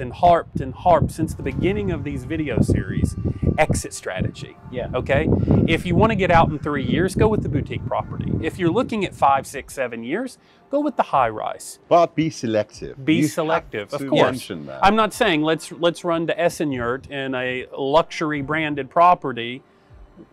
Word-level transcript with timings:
and 0.00 0.12
harped 0.12 0.60
and 0.60 0.74
harped 0.74 1.12
since 1.12 1.34
the 1.34 1.42
beginning 1.42 1.90
of 1.92 2.02
these 2.04 2.24
video 2.24 2.60
series 2.60 3.14
exit 3.58 3.92
strategy. 3.92 4.56
Yeah. 4.72 4.88
Okay. 4.94 5.28
If 5.68 5.84
you 5.84 5.94
want 5.94 6.10
to 6.10 6.16
get 6.16 6.30
out 6.30 6.48
in 6.48 6.58
three 6.58 6.84
years, 6.84 7.14
go 7.14 7.28
with 7.28 7.42
the 7.42 7.48
boutique 7.48 7.84
property. 7.86 8.32
If 8.40 8.58
you're 8.58 8.70
looking 8.72 9.04
at 9.04 9.14
five, 9.14 9.46
six, 9.46 9.74
seven 9.74 10.02
years, 10.02 10.38
go 10.70 10.80
with 10.80 10.96
the 10.96 11.04
high 11.04 11.28
rise. 11.28 11.78
But 11.88 12.14
be 12.14 12.30
selective. 12.30 13.04
Be 13.04 13.16
You 13.16 13.22
have 13.22 13.30
selective, 13.32 13.92
of 13.92 14.08
course. 14.08 14.22
mention 14.22 14.66
that. 14.66 14.80
I'm 14.82 14.96
not 14.96 15.12
saying 15.12 15.42
let's 15.42 15.70
let's 15.72 16.04
run 16.04 16.26
to 16.28 16.34
Esenyurt 16.34 17.10
in 17.10 17.34
a 17.34 17.66
luxury 17.76 18.42
branded 18.42 18.88
property. 18.90 19.62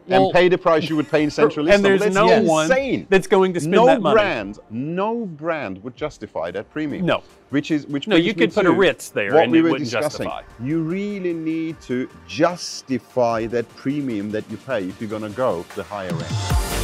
And 0.10 0.24
Well, 0.24 0.32
pay 0.32 0.48
the 0.50 0.58
price 0.58 0.90
you 0.90 0.96
would 0.96 1.10
pay 1.10 1.24
in 1.24 1.30
Central 1.42 1.70
and 1.70 1.84
there's 1.84 2.02
That's 2.02 2.16
no 2.16 2.42
one 2.44 3.06
that's 3.10 3.28
going 3.28 3.54
to 3.54 3.60
spend 3.60 3.72
no 3.74 3.86
that 3.88 4.02
money. 4.02 4.14
brand, 4.14 4.60
no 4.70 5.26
brand 5.26 5.84
would 5.84 5.96
justify 5.96 6.52
that 6.52 6.70
premium. 6.72 7.06
No. 7.06 7.24
Which 7.50 7.72
is 7.72 7.88
which. 7.88 8.08
No, 8.08 8.16
you 8.18 8.34
could 8.34 8.54
put 8.54 8.66
a 8.66 8.72
Ritz 8.72 9.10
there 9.10 9.34
what 9.34 9.44
and 9.44 9.52
we 9.52 9.60
it 9.60 9.62
were 9.62 9.70
wouldn't 9.72 9.90
discussing. 9.90 10.26
justify. 10.26 10.42
You 10.62 10.82
really 10.84 11.34
need 11.34 11.80
to 11.82 12.10
justify 12.28 13.46
that 13.48 13.68
premium 13.76 14.32
that 14.32 14.50
you 14.52 14.58
pay 14.58 14.88
if 14.88 15.00
you're 15.00 15.10
going 15.10 15.22
to 15.22 15.30
go 15.30 15.66
the 15.76 15.84
higher 15.84 16.10
end. 16.12 16.77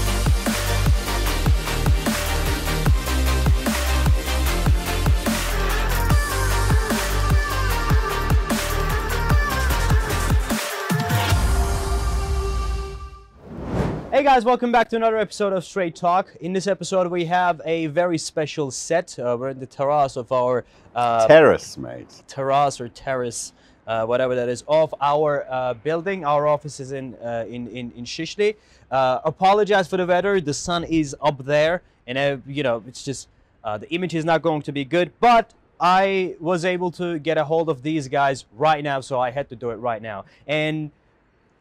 Hey 14.24 14.30
guys, 14.30 14.46
welcome 14.46 14.72
back 14.72 14.88
to 14.88 14.96
another 14.96 15.18
episode 15.18 15.52
of 15.52 15.66
Straight 15.66 15.98
Talk. 15.98 16.34
In 16.40 16.54
this 16.54 16.66
episode, 16.66 17.12
we 17.12 17.26
have 17.26 17.60
a 17.66 17.88
very 17.88 18.18
special 18.18 18.72
set. 18.72 19.20
Uh, 19.20 19.36
we're 19.38 19.50
in 19.50 19.60
the 19.60 19.66
terrace 19.66 20.16
of 20.16 20.32
our 20.32 20.64
uh, 20.96 21.28
Terrace, 21.28 21.78
mate. 21.78 22.24
terrace 22.26 22.80
or 22.80 22.88
terrace, 22.88 23.52
uh, 23.86 24.06
whatever 24.06 24.34
that 24.34 24.48
is, 24.48 24.64
of 24.70 24.96
our 25.02 25.46
uh, 25.50 25.74
building. 25.74 26.24
Our 26.24 26.48
office 26.48 26.80
is 26.80 26.94
in 26.94 27.16
uh, 27.16 27.44
in 27.50 27.68
in, 27.68 27.92
in 27.98 28.06
Şişli. 28.06 28.56
Uh, 28.90 29.20
apologize 29.26 29.90
for 29.90 29.98
the 29.98 30.06
weather. 30.06 30.40
The 30.40 30.54
sun 30.54 30.86
is 30.86 31.14
up 31.22 31.44
there, 31.44 31.82
and 32.08 32.18
uh, 32.18 32.38
you 32.48 32.64
know 32.64 32.82
it's 32.88 33.04
just 33.04 33.28
uh, 33.66 33.78
the 33.78 33.94
image 33.94 34.16
is 34.16 34.24
not 34.24 34.42
going 34.42 34.62
to 34.62 34.72
be 34.72 34.86
good. 34.86 35.12
But 35.20 35.54
I 35.82 36.38
was 36.40 36.64
able 36.64 36.92
to 36.92 37.20
get 37.20 37.38
a 37.38 37.44
hold 37.44 37.68
of 37.68 37.84
these 37.84 38.08
guys 38.08 38.46
right 38.56 38.86
now, 38.86 39.02
so 39.02 39.20
I 39.20 39.32
had 39.32 39.50
to 39.50 39.58
do 39.58 39.72
it 39.72 39.80
right 39.80 40.02
now. 40.02 40.24
And 40.48 40.92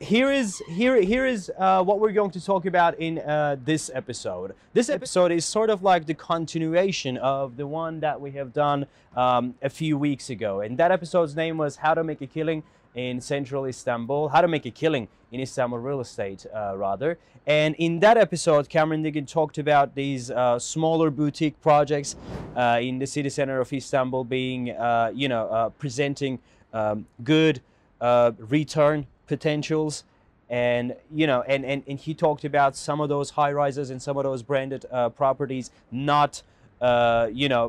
here 0.02 0.32
is 0.32 0.60
here 0.68 1.00
here 1.00 1.26
is 1.26 1.50
uh, 1.56 1.82
what 1.82 2.00
we're 2.00 2.12
going 2.12 2.32
to 2.32 2.44
talk 2.44 2.66
about 2.66 2.98
in 2.98 3.20
uh, 3.20 3.56
this 3.64 3.90
episode. 3.94 4.54
This 4.72 4.88
episode 4.88 5.30
is 5.30 5.44
sort 5.44 5.70
of 5.70 5.82
like 5.82 6.06
the 6.06 6.14
continuation 6.14 7.16
of 7.18 7.56
the 7.56 7.66
one 7.66 8.00
that 8.00 8.20
we 8.20 8.32
have 8.32 8.52
done 8.52 8.86
um, 9.16 9.54
a 9.62 9.70
few 9.70 9.96
weeks 9.96 10.28
ago, 10.28 10.60
and 10.60 10.76
that 10.78 10.90
episode's 10.90 11.36
name 11.36 11.56
was 11.56 11.76
"How 11.76 11.94
to 11.94 12.02
Make 12.02 12.20
a 12.20 12.26
Killing 12.26 12.64
in 12.96 13.20
Central 13.20 13.64
Istanbul." 13.64 14.28
How 14.28 14.40
to 14.40 14.48
make 14.48 14.66
a 14.66 14.70
killing 14.72 15.06
in 15.30 15.40
Istanbul 15.40 15.78
real 15.78 16.00
estate, 16.00 16.46
uh, 16.52 16.76
rather. 16.76 17.16
And 17.46 17.74
in 17.76 18.00
that 18.00 18.16
episode, 18.16 18.68
Cameron 18.68 19.04
Deggin 19.04 19.26
talked 19.26 19.58
about 19.58 19.94
these 19.94 20.30
uh, 20.30 20.58
smaller 20.58 21.10
boutique 21.10 21.60
projects 21.60 22.16
uh, 22.56 22.78
in 22.82 22.98
the 22.98 23.06
city 23.06 23.30
center 23.30 23.60
of 23.60 23.72
Istanbul 23.72 24.24
being, 24.24 24.70
uh, 24.70 25.12
you 25.14 25.28
know, 25.28 25.72
presenting 25.78 26.40
um, 26.72 27.06
good 27.22 27.60
return 28.00 29.06
potentials. 29.36 30.04
And 30.50 30.86
you 31.20 31.26
know 31.30 31.40
and, 31.52 31.64
and 31.64 31.80
and 31.90 31.98
he 32.06 32.12
talked 32.26 32.44
about 32.52 32.72
some 32.76 32.98
of 33.04 33.08
those 33.14 33.28
high 33.38 33.52
rises 33.62 33.86
and 33.92 33.98
some 34.06 34.16
of 34.18 34.24
those 34.28 34.42
branded 34.50 34.82
uh, 34.84 35.08
properties 35.22 35.66
not 35.90 36.42
uh, 36.88 37.24
you 37.32 37.48
know 37.48 37.64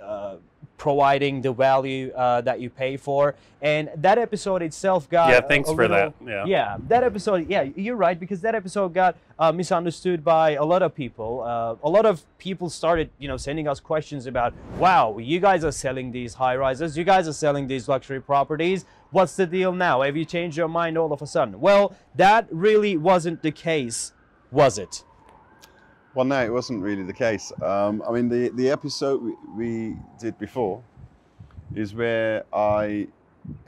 uh, 0.00 0.36
providing 0.76 1.42
the 1.46 1.52
value 1.52 2.04
uh, 2.14 2.40
that 2.48 2.60
you 2.62 2.70
pay 2.70 2.96
for. 2.96 3.34
And 3.60 3.84
that 4.06 4.16
episode 4.26 4.62
itself 4.68 5.10
got 5.10 5.30
Yeah, 5.30 5.40
thanks 5.52 5.68
for 5.68 5.88
little- 5.88 6.14
that. 6.20 6.32
Yeah. 6.32 6.44
yeah 6.54 6.76
that 6.92 7.02
episode 7.10 7.48
yeah 7.54 7.62
you're 7.84 7.96
right 8.06 8.18
because 8.24 8.40
that 8.46 8.54
episode 8.54 8.90
got 9.02 9.12
uh, 9.42 9.50
misunderstood 9.50 10.20
by 10.24 10.46
a 10.64 10.66
lot 10.72 10.82
of 10.86 10.90
people. 10.94 11.30
Uh, 11.42 11.88
a 11.88 11.90
lot 11.96 12.06
of 12.12 12.14
people 12.46 12.68
started 12.70 13.06
you 13.22 13.26
know 13.30 13.38
sending 13.48 13.66
us 13.72 13.80
questions 13.80 14.22
about 14.32 14.50
wow 14.84 15.04
you 15.32 15.40
guys 15.48 15.64
are 15.68 15.72
selling 15.84 16.12
these 16.18 16.32
high 16.34 16.56
rises. 16.66 16.96
You 16.96 17.02
guys 17.14 17.24
are 17.26 17.38
selling 17.46 17.66
these 17.66 17.84
luxury 17.94 18.20
properties 18.32 18.80
what's 19.10 19.36
the 19.36 19.46
deal 19.46 19.72
now 19.72 20.02
have 20.02 20.16
you 20.16 20.24
changed 20.24 20.56
your 20.56 20.68
mind 20.68 20.96
all 20.98 21.12
of 21.12 21.22
a 21.22 21.26
sudden 21.26 21.60
well 21.60 21.94
that 22.14 22.46
really 22.50 22.96
wasn't 22.96 23.42
the 23.42 23.52
case 23.52 24.12
was 24.50 24.78
it 24.78 25.04
Well, 26.14 26.24
no, 26.24 26.44
it 26.44 26.52
wasn't 26.52 26.82
really 26.82 27.04
the 27.04 27.12
case. 27.12 27.52
Um, 27.62 28.02
I 28.08 28.10
mean, 28.10 28.28
the, 28.28 28.48
the 28.48 28.70
episode 28.70 29.22
we, 29.22 29.34
we 29.54 29.96
did 30.18 30.36
before 30.38 30.82
is 31.74 31.94
where 31.94 32.44
I 32.52 33.06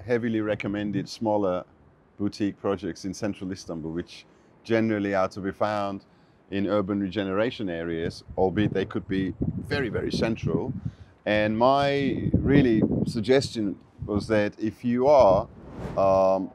heavily 0.04 0.40
recommended 0.40 1.08
smaller 1.08 1.64
boutique 2.18 2.58
projects 2.60 3.04
in 3.04 3.14
central 3.14 3.52
Istanbul, 3.52 3.92
which 3.92 4.24
generally 4.64 5.14
are 5.14 5.28
to 5.28 5.40
be 5.40 5.52
found 5.52 6.04
in 6.50 6.66
urban 6.66 6.98
regeneration 7.00 7.68
areas, 7.68 8.24
albeit 8.36 8.72
they 8.72 8.86
could 8.86 9.06
be 9.06 9.32
very, 9.68 9.88
very 9.88 10.10
central. 10.10 10.72
And 11.26 11.56
my 11.56 12.30
really 12.32 12.82
suggestion 13.06 13.76
was 14.06 14.26
that 14.28 14.58
if 14.58 14.84
you 14.84 15.08
are 15.08 15.48
um, 15.96 16.50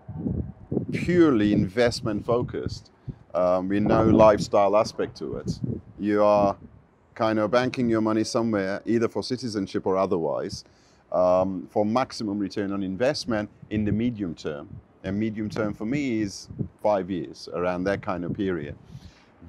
purely 0.92 1.54
investment 1.54 2.26
focused, 2.26 2.92
um, 3.34 3.68
with 3.68 3.84
no 3.84 4.04
lifestyle 4.04 4.78
aspect 4.78 5.18
to 5.18 5.38
it, 5.38 5.60
you 6.00 6.24
are 6.24 6.56
kind 7.14 7.38
of 7.40 7.52
banking 7.52 7.90
your 7.90 8.02
money 8.02 8.24
somewhere, 8.24 8.82
either 8.86 9.08
for 9.08 9.22
citizenship 9.24 9.86
or 9.86 9.98
otherwise, 9.98 10.64
um, 11.12 11.68
for 11.70 11.86
maximum 11.86 12.40
return 12.40 12.72
on 12.72 12.82
investment 12.82 13.50
in 13.70 13.86
the 13.86 13.92
medium 13.92 14.34
term. 14.36 14.70
And 15.04 15.20
medium 15.20 15.50
term 15.50 15.74
for 15.74 15.86
me 15.86 16.22
is 16.22 16.50
five 16.82 17.12
years, 17.12 17.48
around 17.54 17.84
that 17.84 18.02
kind 18.02 18.26
of 18.26 18.34
period. 18.34 18.76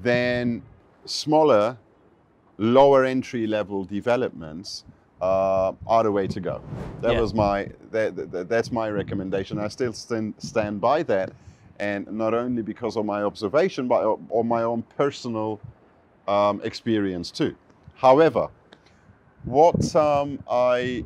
Then 0.02 0.62
smaller, 1.06 1.78
lower 2.58 3.04
entry 3.04 3.46
level 3.46 3.84
developments 3.84 4.84
uh, 5.20 5.72
are 5.86 6.02
the 6.02 6.12
way 6.12 6.26
to 6.26 6.40
go. 6.40 6.60
That 7.02 7.14
Yeah. 7.14 7.20
was 7.20 7.34
my 7.34 7.68
that, 7.90 8.16
that, 8.16 8.48
that's 8.48 8.70
my 8.72 8.90
recommendation. 8.90 9.58
I 9.58 9.68
still 9.68 9.92
stand 9.92 10.34
stand 10.38 10.80
by 10.80 11.02
that, 11.04 11.32
and 11.78 12.06
not 12.12 12.34
only 12.34 12.62
because 12.62 12.96
of 12.96 13.04
my 13.04 13.22
observation, 13.22 13.88
but 13.88 14.18
on 14.30 14.46
my 14.48 14.62
own 14.62 14.82
personal 14.96 15.60
um, 16.28 16.60
experience 16.64 17.30
too. 17.30 17.56
However, 17.94 18.48
what 19.44 19.94
um, 19.96 20.40
I 20.50 21.04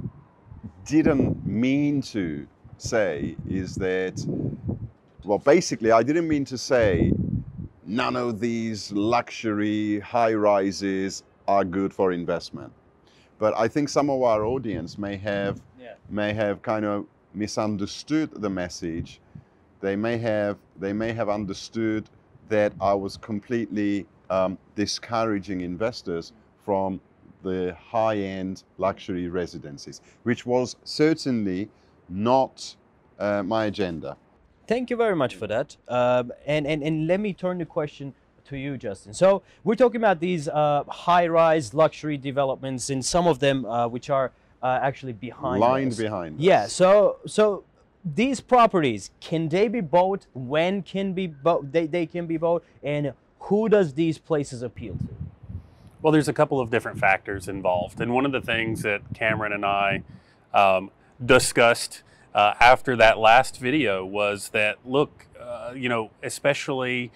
didn't 0.87 1.47
mean 1.47 2.03
to 2.03 2.47
say 2.79 3.37
is 3.49 3.77
that, 3.77 4.25
well, 5.25 5.39
basically, 5.39 5.93
I 5.93 6.03
didn't 6.03 6.27
mean 6.27 6.45
to 6.47 6.59
say 6.59 7.13
none 7.85 8.17
of 8.17 8.41
these 8.41 8.91
luxury 8.93 10.01
high 10.01 10.35
rises 10.35 11.23
are 11.47 11.65
good 11.65 11.93
for 11.93 12.13
investment. 12.13 12.73
But 13.41 13.59
I 13.59 13.67
think 13.67 13.89
some 13.89 14.11
of 14.11 14.23
our 14.23 14.45
audience 14.45 14.99
may 14.99 15.17
have 15.17 15.61
yeah 15.81 15.95
may 16.09 16.33
have 16.33 16.63
kind 16.63 16.85
of 16.85 17.07
misunderstood 17.35 18.31
the 18.45 18.51
message. 18.51 19.21
They 19.81 19.97
may 19.97 20.19
have 20.19 20.59
they 20.79 20.93
may 20.93 21.13
have 21.13 21.29
understood 21.29 22.09
that 22.51 22.73
I 22.81 22.95
was 22.95 23.17
completely 23.17 24.07
um, 24.29 24.59
discouraging 24.77 25.63
investors 25.63 26.33
from 26.65 27.01
the 27.43 27.75
high-end 27.81 28.65
luxury 28.77 29.29
residences, 29.29 30.03
which 30.25 30.45
was 30.45 30.77
certainly 30.85 31.71
not 32.09 32.77
uh, 33.19 33.43
my 33.43 33.65
agenda. 33.67 34.17
Thank 34.67 34.91
you 34.91 34.97
very 34.97 35.17
much 35.17 35.35
for 35.37 35.47
that. 35.47 35.77
Um, 35.89 36.33
and, 36.47 36.67
and, 36.67 36.83
and 36.83 37.07
let 37.07 37.19
me 37.19 37.33
turn 37.33 37.59
the 37.59 37.65
question 37.65 38.15
to 38.51 38.59
you, 38.59 38.77
Justin. 38.77 39.15
So 39.15 39.43
we're 39.65 39.77
talking 39.77 40.01
about 40.01 40.21
these 40.21 40.49
uh, 40.49 40.85
high-rise 40.89 41.73
luxury 41.73 42.19
developments, 42.19 42.91
and 42.91 43.05
some 43.05 43.27
of 43.27 43.39
them 43.39 43.65
uh, 43.65 43.89
which 43.89 44.11
are 44.11 44.33
uh, 44.63 44.79
actually 44.83 45.15
behind 45.15 45.61
Lined 45.61 45.93
us. 45.93 45.99
behind 45.99 46.37
us. 46.37 46.43
Yeah. 46.43 46.67
So 46.67 47.17
so 47.27 47.65
these 48.05 48.41
properties 48.41 49.11
can 49.21 49.49
they 49.49 49.69
be 49.69 49.81
bought? 49.81 50.27
When 50.35 50.83
can 50.83 51.15
be 51.15 51.27
bought? 51.27 51.73
They, 51.73 51.87
they 51.87 52.07
can 52.07 52.27
be 52.27 52.37
bought, 52.37 52.63
and 52.83 53.15
who 53.41 53.69
does 53.69 53.95
these 53.95 54.19
places 54.19 54.63
appeal 54.63 54.95
to? 54.95 55.09
Well, 56.03 56.13
there's 56.13 56.29
a 56.29 56.33
couple 56.33 56.61
of 56.61 56.71
different 56.71 56.99
factors 56.99 57.49
involved. 57.49 58.01
And 58.01 58.15
one 58.15 58.25
of 58.27 58.33
the 58.33 58.41
things 58.41 58.83
that 58.83 59.03
Cameron 59.15 59.53
and 59.53 59.65
I 59.67 60.03
um, 60.55 60.91
discussed 61.25 62.03
uh, 62.35 62.55
after 62.59 62.97
that 62.97 63.19
last 63.19 63.59
video 63.59 64.05
was 64.05 64.51
that, 64.51 64.79
look, 64.85 65.27
uh, 65.39 65.73
you 65.77 65.89
know, 65.91 66.11
especially 66.23 67.11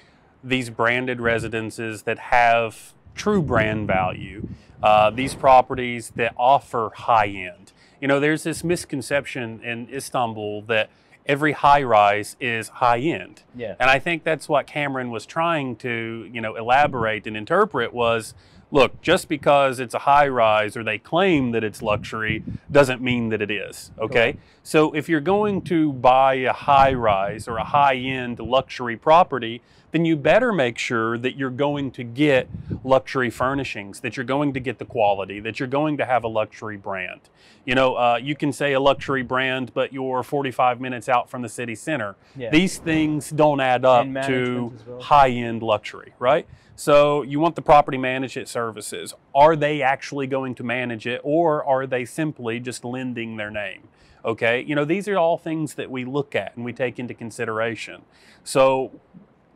these 0.44 0.70
branded 0.70 1.20
residences 1.20 2.02
that 2.02 2.18
have 2.18 2.92
true 3.14 3.42
brand 3.42 3.86
value, 3.86 4.46
uh, 4.82 5.10
these 5.10 5.34
properties 5.34 6.12
that 6.16 6.34
offer 6.36 6.90
high 6.94 7.28
end. 7.28 7.72
You 8.00 8.08
know, 8.08 8.20
there's 8.20 8.42
this 8.42 8.62
misconception 8.62 9.62
in 9.62 9.88
Istanbul 9.90 10.62
that 10.62 10.90
every 11.26 11.52
high 11.52 11.82
rise 11.82 12.36
is 12.38 12.68
high 12.68 12.98
end. 12.98 13.42
Yeah. 13.56 13.76
And 13.80 13.88
I 13.88 13.98
think 13.98 14.24
that's 14.24 14.48
what 14.48 14.66
Cameron 14.66 15.10
was 15.10 15.24
trying 15.24 15.76
to, 15.76 16.28
you 16.30 16.40
know, 16.40 16.56
elaborate 16.56 17.26
and 17.26 17.36
interpret 17.36 17.94
was 17.94 18.34
look, 18.70 19.00
just 19.00 19.28
because 19.28 19.78
it's 19.78 19.94
a 19.94 20.00
high 20.00 20.26
rise 20.26 20.76
or 20.76 20.82
they 20.82 20.98
claim 20.98 21.52
that 21.52 21.62
it's 21.62 21.80
luxury 21.80 22.42
doesn't 22.72 23.00
mean 23.00 23.28
that 23.28 23.40
it 23.40 23.50
is. 23.50 23.92
Okay. 23.98 24.36
So 24.64 24.92
if 24.92 25.08
you're 25.08 25.20
going 25.20 25.62
to 25.62 25.92
buy 25.92 26.34
a 26.34 26.52
high 26.52 26.92
rise 26.92 27.46
or 27.46 27.56
a 27.56 27.64
high 27.64 27.94
end 27.94 28.40
luxury 28.40 28.96
property, 28.96 29.62
then 29.94 30.04
you 30.04 30.16
better 30.16 30.52
make 30.52 30.76
sure 30.76 31.16
that 31.16 31.36
you're 31.36 31.50
going 31.50 31.88
to 31.88 32.02
get 32.02 32.48
luxury 32.82 33.30
furnishings, 33.30 34.00
that 34.00 34.16
you're 34.16 34.26
going 34.26 34.52
to 34.52 34.58
get 34.58 34.80
the 34.80 34.84
quality, 34.84 35.38
that 35.38 35.60
you're 35.60 35.68
going 35.68 35.96
to 35.96 36.04
have 36.04 36.24
a 36.24 36.28
luxury 36.28 36.76
brand. 36.76 37.20
You 37.64 37.76
know, 37.76 37.94
uh, 37.94 38.18
you 38.20 38.34
can 38.34 38.52
say 38.52 38.72
a 38.72 38.80
luxury 38.80 39.22
brand, 39.22 39.72
but 39.72 39.92
you're 39.92 40.24
45 40.24 40.80
minutes 40.80 41.08
out 41.08 41.30
from 41.30 41.42
the 41.42 41.48
city 41.48 41.76
center. 41.76 42.16
Yeah. 42.34 42.50
These 42.50 42.78
things 42.78 43.30
don't 43.30 43.60
add 43.60 43.84
up 43.84 44.04
to 44.26 44.72
well. 44.84 45.00
high 45.00 45.30
end 45.30 45.62
luxury, 45.62 46.12
right? 46.18 46.48
So 46.74 47.22
you 47.22 47.38
want 47.38 47.54
the 47.54 47.62
property 47.62 47.96
management 47.96 48.48
services. 48.48 49.14
Are 49.32 49.54
they 49.54 49.80
actually 49.80 50.26
going 50.26 50.56
to 50.56 50.64
manage 50.64 51.06
it 51.06 51.20
or 51.22 51.64
are 51.64 51.86
they 51.86 52.04
simply 52.04 52.58
just 52.58 52.84
lending 52.84 53.36
their 53.36 53.52
name? 53.52 53.86
Okay, 54.24 54.60
you 54.62 54.74
know, 54.74 54.84
these 54.84 55.06
are 55.06 55.16
all 55.16 55.38
things 55.38 55.74
that 55.74 55.88
we 55.88 56.04
look 56.04 56.34
at 56.34 56.56
and 56.56 56.64
we 56.64 56.72
take 56.72 56.98
into 56.98 57.14
consideration. 57.14 58.02
So 58.42 58.90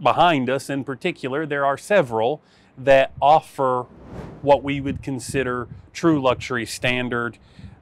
behind 0.02 0.48
us 0.48 0.70
in 0.70 0.84
particular, 0.84 1.46
there 1.46 1.64
are 1.64 1.78
several 1.78 2.42
that 2.76 3.12
offer 3.20 3.86
what 4.42 4.62
we 4.62 4.80
would 4.80 5.02
consider 5.02 5.68
true 5.92 6.20
luxury 6.20 6.64
standard, 6.64 7.38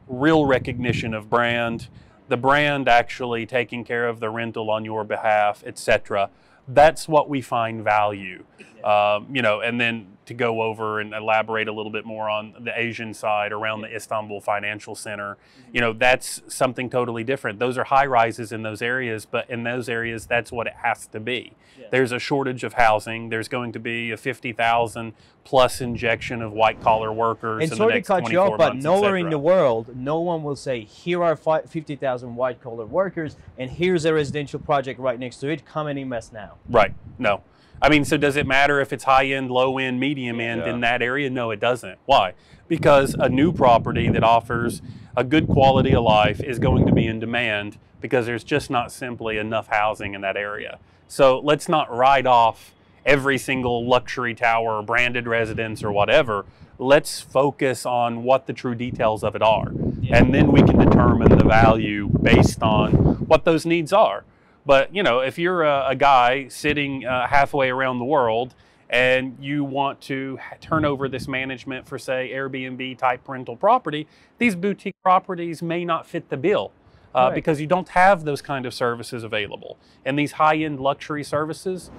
real 0.08 0.46
recognition 0.46 1.12
of 1.12 1.28
brand, 1.28 1.88
the 2.28 2.36
brand 2.36 2.88
actually 2.88 3.46
taking 3.46 3.84
care 3.84 4.08
of 4.08 4.20
the 4.20 4.30
rental 4.30 4.70
on 4.70 4.84
your 4.84 5.04
behalf, 5.04 5.62
etc. 5.66 6.30
That's 6.66 7.06
what 7.06 7.28
we 7.28 7.40
find 7.40 7.84
value. 7.84 8.44
Um, 8.82 9.28
you 9.32 9.42
know, 9.42 9.60
and 9.60 9.80
then 9.80 10.15
to 10.26 10.34
go 10.34 10.62
over 10.62 11.00
and 11.00 11.14
elaborate 11.14 11.68
a 11.68 11.72
little 11.72 11.90
bit 11.90 12.04
more 12.04 12.28
on 12.28 12.54
the 12.60 12.72
Asian 12.78 13.14
side 13.14 13.52
around 13.52 13.80
the 13.80 13.94
Istanbul 13.94 14.40
Financial 14.40 14.94
Center, 14.94 15.36
mm-hmm. 15.36 15.70
you 15.72 15.80
know, 15.80 15.92
that's 15.92 16.42
something 16.48 16.90
totally 16.90 17.24
different. 17.24 17.58
Those 17.58 17.78
are 17.78 17.84
high 17.84 18.06
rises 18.06 18.52
in 18.52 18.62
those 18.62 18.82
areas, 18.82 19.24
but 19.24 19.48
in 19.48 19.62
those 19.62 19.88
areas, 19.88 20.26
that's 20.26 20.50
what 20.50 20.66
it 20.66 20.74
has 20.82 21.06
to 21.08 21.20
be. 21.20 21.52
Yeah. 21.78 21.86
There's 21.90 22.10
a 22.10 22.18
shortage 22.18 22.64
of 22.64 22.74
housing. 22.74 23.28
There's 23.28 23.48
going 23.48 23.72
to 23.72 23.78
be 23.78 24.10
a 24.10 24.16
50,000 24.16 25.12
plus 25.44 25.80
injection 25.80 26.42
of 26.42 26.52
white 26.52 26.80
collar 26.80 27.12
workers. 27.12 27.62
And 27.62 27.64
in 27.64 27.70
the 27.70 27.76
sorry 27.76 27.92
to 27.94 28.02
cut 28.02 28.30
you 28.30 28.40
off, 28.40 28.58
but 28.58 28.76
nowhere 28.76 29.16
in 29.16 29.30
the 29.30 29.38
world, 29.38 29.96
no 29.96 30.20
one 30.20 30.42
will 30.42 30.56
say, 30.56 30.80
here 30.80 31.22
are 31.22 31.36
50,000 31.36 32.34
white 32.34 32.60
collar 32.60 32.86
workers, 32.86 33.36
and 33.56 33.70
here's 33.70 34.04
a 34.04 34.12
residential 34.12 34.58
project 34.58 34.98
right 34.98 35.18
next 35.18 35.36
to 35.36 35.48
it. 35.48 35.64
Come 35.64 35.86
and 35.86 35.98
invest 35.98 36.32
now. 36.32 36.54
Right. 36.68 36.94
No. 37.18 37.42
I 37.80 37.88
mean, 37.88 38.04
so 38.04 38.16
does 38.16 38.36
it 38.36 38.46
matter 38.46 38.80
if 38.80 38.92
it's 38.92 39.04
high 39.04 39.26
end, 39.26 39.50
low 39.50 39.78
end, 39.78 40.00
medium 40.00 40.40
end 40.40 40.62
Yeah. 40.62 40.72
in 40.72 40.80
that 40.80 41.02
area? 41.02 41.28
No, 41.30 41.50
it 41.50 41.60
doesn't. 41.60 41.98
Why? 42.06 42.32
Because 42.68 43.14
a 43.14 43.28
new 43.28 43.52
property 43.52 44.08
that 44.08 44.24
offers 44.24 44.82
a 45.16 45.24
good 45.24 45.46
quality 45.48 45.94
of 45.94 46.02
life 46.04 46.40
is 46.40 46.58
going 46.58 46.86
to 46.86 46.92
be 46.92 47.06
in 47.06 47.20
demand 47.20 47.78
because 48.00 48.26
there's 48.26 48.44
just 48.44 48.70
not 48.70 48.90
simply 48.92 49.38
enough 49.38 49.68
housing 49.68 50.14
in 50.14 50.20
that 50.22 50.36
area. 50.36 50.78
So 51.08 51.38
let's 51.38 51.68
not 51.68 51.94
write 51.94 52.26
off 52.26 52.74
every 53.04 53.38
single 53.38 53.86
luxury 53.86 54.34
tower 54.34 54.78
or 54.78 54.82
branded 54.82 55.26
residence 55.28 55.84
or 55.84 55.92
whatever. 55.92 56.44
Let's 56.78 57.20
focus 57.20 57.86
on 57.86 58.24
what 58.24 58.46
the 58.46 58.52
true 58.52 58.74
details 58.74 59.22
of 59.22 59.34
it 59.34 59.42
are. 59.42 59.72
Yeah. 60.00 60.18
And 60.18 60.34
then 60.34 60.50
we 60.52 60.60
can 60.62 60.78
determine 60.78 61.38
the 61.38 61.44
value 61.44 62.08
based 62.08 62.62
on 62.62 62.90
what 63.26 63.44
those 63.44 63.64
needs 63.64 63.92
are. 63.92 64.24
But 64.66 64.94
you 64.94 65.02
know, 65.02 65.20
if 65.20 65.38
you're 65.38 65.62
a, 65.62 65.86
a 65.88 65.94
guy 65.94 66.48
sitting 66.48 67.06
uh, 67.06 67.28
halfway 67.28 67.70
around 67.70 67.98
the 68.00 68.04
world 68.04 68.54
and 68.90 69.36
you 69.40 69.64
want 69.64 70.00
to 70.02 70.38
turn 70.60 70.84
over 70.84 71.08
this 71.08 71.26
management 71.26 71.88
for, 71.88 71.98
say, 71.98 72.30
Airbnb 72.32 72.98
type 72.98 73.26
rental 73.28 73.56
property, 73.56 74.06
these 74.38 74.54
boutique 74.54 75.00
properties 75.02 75.62
may 75.62 75.84
not 75.84 76.06
fit 76.06 76.28
the 76.28 76.36
bill 76.36 76.72
uh, 77.14 77.26
Right. 77.26 77.34
because 77.34 77.60
you 77.60 77.66
don't 77.66 77.88
have 77.90 78.24
those 78.24 78.42
kind 78.42 78.66
of 78.66 78.74
services 78.74 79.24
available. 79.24 79.78
And 80.04 80.18
these 80.18 80.32
high-end 80.32 80.78
luxury 80.80 81.24
services, 81.24 81.90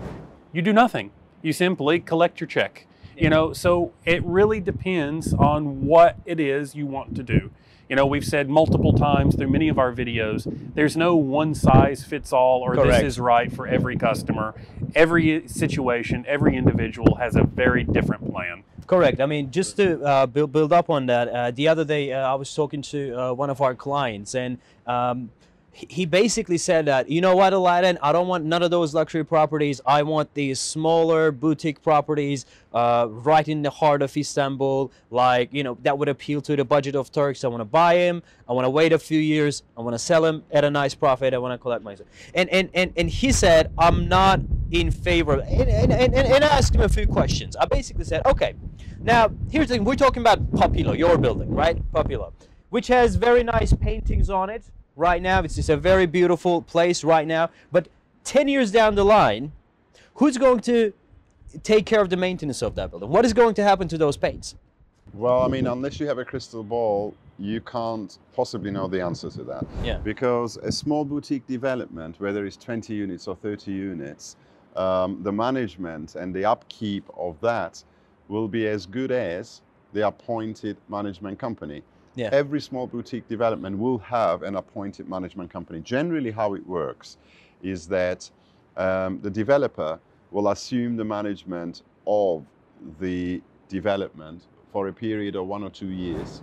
you 0.54 0.62
do 0.62 0.72
nothing. 0.72 1.12
You 1.42 1.54
simply 1.54 2.00
collect 2.00 2.40
your 2.40 2.48
check. 2.48 2.88
You 3.18 3.32
know, 3.32 3.52
so 3.52 3.94
it 4.06 4.24
really 4.24 4.60
depends 4.62 5.34
on 5.34 5.88
what 5.88 6.18
it 6.26 6.40
is 6.40 6.76
you 6.76 6.86
want 6.86 7.16
to 7.16 7.24
do. 7.24 7.50
You 7.90 7.96
know, 7.96 8.06
we've 8.06 8.26
said 8.26 8.50
multiple 8.50 8.92
times 8.92 9.36
through 9.36 9.50
many 9.50 9.70
of 9.70 9.80
our 9.80 9.94
videos, 9.94 10.46
there's 10.76 10.98
no 10.98 11.16
one 11.16 11.56
size 11.56 12.04
fits 12.04 12.34
all 12.34 12.62
or 12.62 12.76
Correct. 12.76 13.02
this 13.02 13.04
is 13.04 13.20
right 13.20 13.52
for 13.52 13.66
every 13.66 13.98
customer. 13.98 14.56
Every 14.94 15.48
situation, 15.48 16.26
every 16.28 16.58
individual 16.58 17.16
has 17.16 17.36
a 17.36 17.44
very 17.44 17.84
different 17.86 18.30
plan. 18.30 18.64
Correct. 18.88 19.22
I 19.22 19.26
mean, 19.26 19.52
just 19.52 19.78
to 19.78 20.02
uh, 20.02 20.26
build, 20.26 20.52
build 20.52 20.74
up 20.74 20.90
on 20.90 21.06
that, 21.06 21.28
uh, 21.30 21.52
the 21.52 21.68
other 21.68 21.86
day 21.86 22.12
uh, 22.12 22.32
I 22.32 22.36
was 22.36 22.54
talking 22.54 22.82
to 22.84 23.14
uh, 23.14 23.34
one 23.34 23.50
of 23.50 23.62
our 23.62 23.76
clients, 23.76 24.36
and 24.36 24.60
um, 24.86 25.30
he 25.78 26.06
basically 26.06 26.58
said 26.58 26.86
that, 26.86 27.08
you 27.08 27.22
know 27.22 27.36
what, 27.36 27.54
Alaattin, 27.54 28.00
I 28.02 28.12
don't 28.12 28.28
want 28.28 28.44
none 28.46 28.64
of 28.64 28.72
those 28.72 28.96
luxury 28.96 29.24
properties. 29.24 29.80
I 29.86 30.02
want 30.02 30.34
these 30.34 30.60
smaller 30.60 31.32
boutique 31.32 31.84
properties 31.84 32.48
uh, 32.74 33.08
right 33.10 33.48
in 33.48 33.62
the 33.62 33.70
heart 33.70 34.02
of 34.02 34.16
Istanbul, 34.18 34.92
like, 35.12 35.54
you 35.54 35.64
know, 35.64 35.78
that 35.84 36.00
would 36.00 36.10
appeal 36.10 36.42
to 36.42 36.56
the 36.56 36.66
budget 36.66 36.96
of 36.96 37.12
Turks. 37.12 37.44
I 37.44 37.48
want 37.48 37.62
to 37.62 37.66
buy 37.66 37.96
him. 37.96 38.24
I 38.50 38.54
want 38.54 38.66
to 38.66 38.72
wait 38.72 38.92
a 38.92 38.98
few 38.98 39.20
years. 39.20 39.62
I 39.78 39.82
want 39.82 39.94
to 39.94 40.00
sell 40.00 40.26
him 40.26 40.44
at 40.52 40.64
a 40.64 40.72
nice 40.72 40.96
profit. 40.96 41.36
I 41.36 41.38
want 41.38 41.54
to 41.54 41.60
collect 41.60 41.84
my. 41.84 41.96
And, 42.34 42.50
and, 42.50 42.72
and, 42.74 42.92
and 42.98 43.08
he 43.08 43.32
said, 43.32 43.72
I'm 43.78 44.08
not 44.08 44.40
in 44.72 44.92
favor 44.92 45.40
and, 45.40 45.70
and, 45.70 45.94
and, 45.94 46.14
and 46.14 46.44
I 46.44 46.48
asked 46.48 46.76
him 46.76 46.82
a 46.82 46.90
few 46.90 47.08
questions. 47.08 47.56
I 47.56 47.66
basically 47.66 48.04
said, 48.04 48.26
okay, 48.26 48.56
now 49.00 49.32
here's 49.50 49.68
the 49.68 49.76
thing. 49.76 49.86
We're 49.86 49.96
talking 49.96 50.22
about 50.22 50.52
Populo, 50.54 50.94
your 50.94 51.18
building, 51.18 51.54
right? 51.54 51.80
Populo, 51.94 52.34
which 52.70 52.88
has 52.88 53.16
very 53.16 53.44
nice 53.44 53.74
paintings 53.74 54.30
on 54.30 54.50
it 54.50 54.66
right 54.98 55.22
now. 55.22 55.42
It's 55.42 55.56
just 55.56 55.70
a 55.70 55.78
very 55.78 56.06
beautiful 56.06 56.62
place 56.62 57.04
right 57.04 57.26
now. 57.26 57.50
But 57.72 57.88
10 58.26 58.50
years 58.50 58.72
down 58.72 58.96
the 58.96 59.06
line, 59.06 59.54
who's 60.16 60.38
going 60.38 60.60
to 60.62 60.92
take 61.64 61.86
care 61.86 62.02
of 62.02 62.10
the 62.10 62.18
maintenance 62.18 62.62
of 62.62 62.76
that 62.76 62.90
building? 62.90 63.10
What 63.10 63.24
is 63.24 63.34
going 63.34 63.54
to 63.56 63.64
happen 63.64 63.88
to 63.88 63.98
those 63.98 64.18
paints? 64.18 64.56
Well, 65.14 65.42
I 65.42 65.48
mean, 65.48 65.68
unless 65.68 66.00
you 66.00 66.08
have 66.08 66.18
a 66.18 66.26
crystal 66.26 66.64
ball, 66.64 67.16
you 67.40 67.62
can't 67.62 68.18
possibly 68.36 68.72
know 68.72 68.88
the 68.88 69.02
answer 69.02 69.30
to 69.30 69.44
that. 69.46 69.66
Yeah. 69.84 70.00
Because 70.00 70.58
a 70.58 70.72
small 70.72 71.06
boutique 71.06 71.48
development, 71.48 72.20
whether 72.20 72.46
it's 72.46 72.58
20 72.58 72.94
units 72.94 73.28
or 73.28 73.36
30 73.36 73.72
units, 73.72 74.36
um, 74.76 75.24
the 75.24 75.32
management 75.32 76.16
and 76.16 76.36
the 76.36 76.46
upkeep 76.46 77.06
of 77.16 77.40
that 77.42 77.84
will 78.28 78.48
be 78.48 78.68
as 78.68 78.86
good 78.86 79.12
as 79.12 79.62
the 79.94 80.06
appointed 80.06 80.78
management 80.90 81.40
company. 81.40 81.82
Yeah. 82.18 82.30
Every 82.32 82.60
small 82.60 82.88
boutique 82.88 83.28
development 83.28 83.78
will 83.78 84.00
have 84.00 84.42
an 84.42 84.56
appointed 84.56 85.08
management 85.08 85.52
company. 85.52 85.82
Generally, 85.82 86.32
how 86.32 86.56
it 86.56 86.66
works 86.68 87.18
is 87.62 87.88
that 87.90 88.28
um, 88.76 89.20
the 89.22 89.30
developer 89.30 90.00
will 90.32 90.50
assume 90.50 90.98
the 90.98 91.06
management 91.06 91.84
of 92.08 92.44
the 93.00 93.40
development 93.70 94.48
for 94.72 94.88
a 94.88 94.94
period 94.94 95.36
of 95.36 95.46
one 95.46 95.64
or 95.64 95.70
two 95.70 95.90
years 95.90 96.42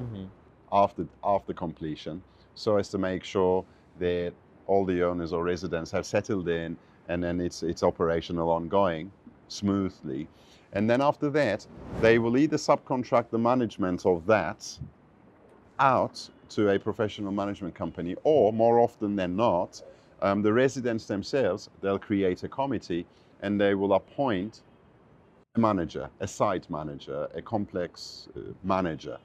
after 0.71 1.07
after 1.25 1.53
completion, 1.53 2.23
so 2.55 2.77
as 2.77 2.89
to 2.91 2.99
make 2.99 3.25
sure 3.25 3.65
that 3.99 4.33
all 4.69 4.85
the 4.85 5.03
owners 5.03 5.33
or 5.33 5.43
residents 5.43 5.91
have 5.91 6.07
settled 6.07 6.49
in, 6.49 6.77
and 7.09 7.23
then 7.23 7.41
it's 7.41 7.65
it's 7.65 7.83
operational 7.83 8.49
ongoing 8.49 9.11
smoothly. 9.49 10.29
And 10.73 10.89
then 10.89 11.01
after 11.01 11.31
that, 11.31 11.67
they 12.01 12.19
will 12.19 12.37
either 12.37 12.57
subcontract 12.57 13.31
the 13.31 13.39
management 13.39 14.07
of 14.07 14.27
that 14.27 14.79
out 15.79 16.29
to 16.51 16.71
a 16.71 16.79
professional 16.79 17.33
management 17.33 17.75
company, 17.75 18.15
or 18.25 18.53
more 18.53 18.79
often 18.79 19.17
than 19.17 19.37
not, 19.37 19.83
um, 20.23 20.43
the 20.43 20.53
residents 20.53 21.07
themselves 21.07 21.69
they'll 21.81 21.99
create 21.99 22.43
a 22.45 22.49
committee 22.49 23.07
and 23.43 23.61
they 23.61 23.75
will 23.75 23.95
appoint 23.95 24.63
a 25.55 25.61
manager, 25.61 26.09
a 26.21 26.27
site 26.27 26.69
manager, 26.71 27.29
a 27.35 27.43
complex 27.43 28.29
uh, 28.37 28.41
manager. 28.63 29.19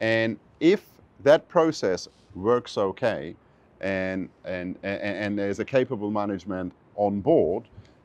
And 0.00 0.38
if 0.60 0.86
that 1.22 1.48
process 1.48 2.08
works 2.34 2.78
okay 2.78 3.34
and, 3.80 4.28
and, 4.44 4.76
and, 4.82 5.00
and 5.00 5.38
there's 5.38 5.58
a 5.58 5.64
capable 5.64 6.10
management 6.10 6.72
on 6.96 7.20
board, 7.20 7.64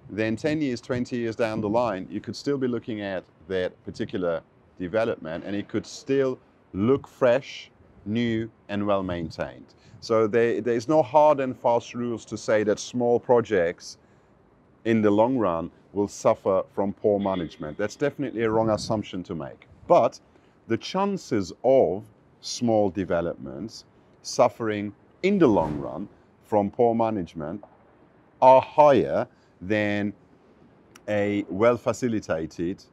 then 0.10 0.36
10 0.36 0.62
years, 0.62 0.82
20 0.82 1.18
years 1.18 1.36
down 1.36 1.62
the 1.62 1.70
line, 1.70 2.08
you 2.12 2.20
could 2.20 2.36
still 2.36 2.58
be 2.58 2.68
looking 2.68 3.02
at 3.02 3.24
that 3.48 3.72
particular 3.86 4.42
development 4.80 5.44
and 5.46 5.56
it 5.56 5.68
could 5.68 5.86
still 5.86 6.38
look 6.74 7.08
fresh, 7.08 7.72
new, 8.06 8.50
and 8.70 8.86
well 8.86 9.04
maintained. 9.04 9.74
So 10.00 10.28
there, 10.28 10.62
there's 10.62 10.88
no 10.88 11.02
hard 11.02 11.40
and 11.40 11.58
fast 11.58 11.94
rules 11.94 12.26
to 12.26 12.38
say 12.38 12.64
that 12.64 12.80
small 12.80 13.20
projects 13.20 13.98
in 14.86 15.02
the 15.02 15.12
long 15.12 15.38
run 15.38 15.72
will 15.94 16.08
suffer 16.08 16.64
from 16.74 16.94
poor 16.94 17.20
management. 17.20 17.78
That's 17.78 17.96
definitely 17.96 18.44
a 18.44 18.50
wrong 18.50 18.70
assumption 18.70 19.24
to 19.24 19.36
make. 19.36 19.68
But 19.88 20.20
the 20.68 20.78
chances 20.78 21.52
of 21.64 22.04
small 22.42 22.90
developments 22.90 23.86
suffering 24.22 24.94
in 25.24 25.40
the 25.40 25.48
long 25.48 25.80
run 25.80 26.08
from 26.44 26.70
poor 26.70 26.94
management 26.94 27.64
are 28.42 28.62
higher 28.62 29.28
than 29.62 30.14
a 31.08 31.46
well 31.50 31.78
facilitated 31.78 32.84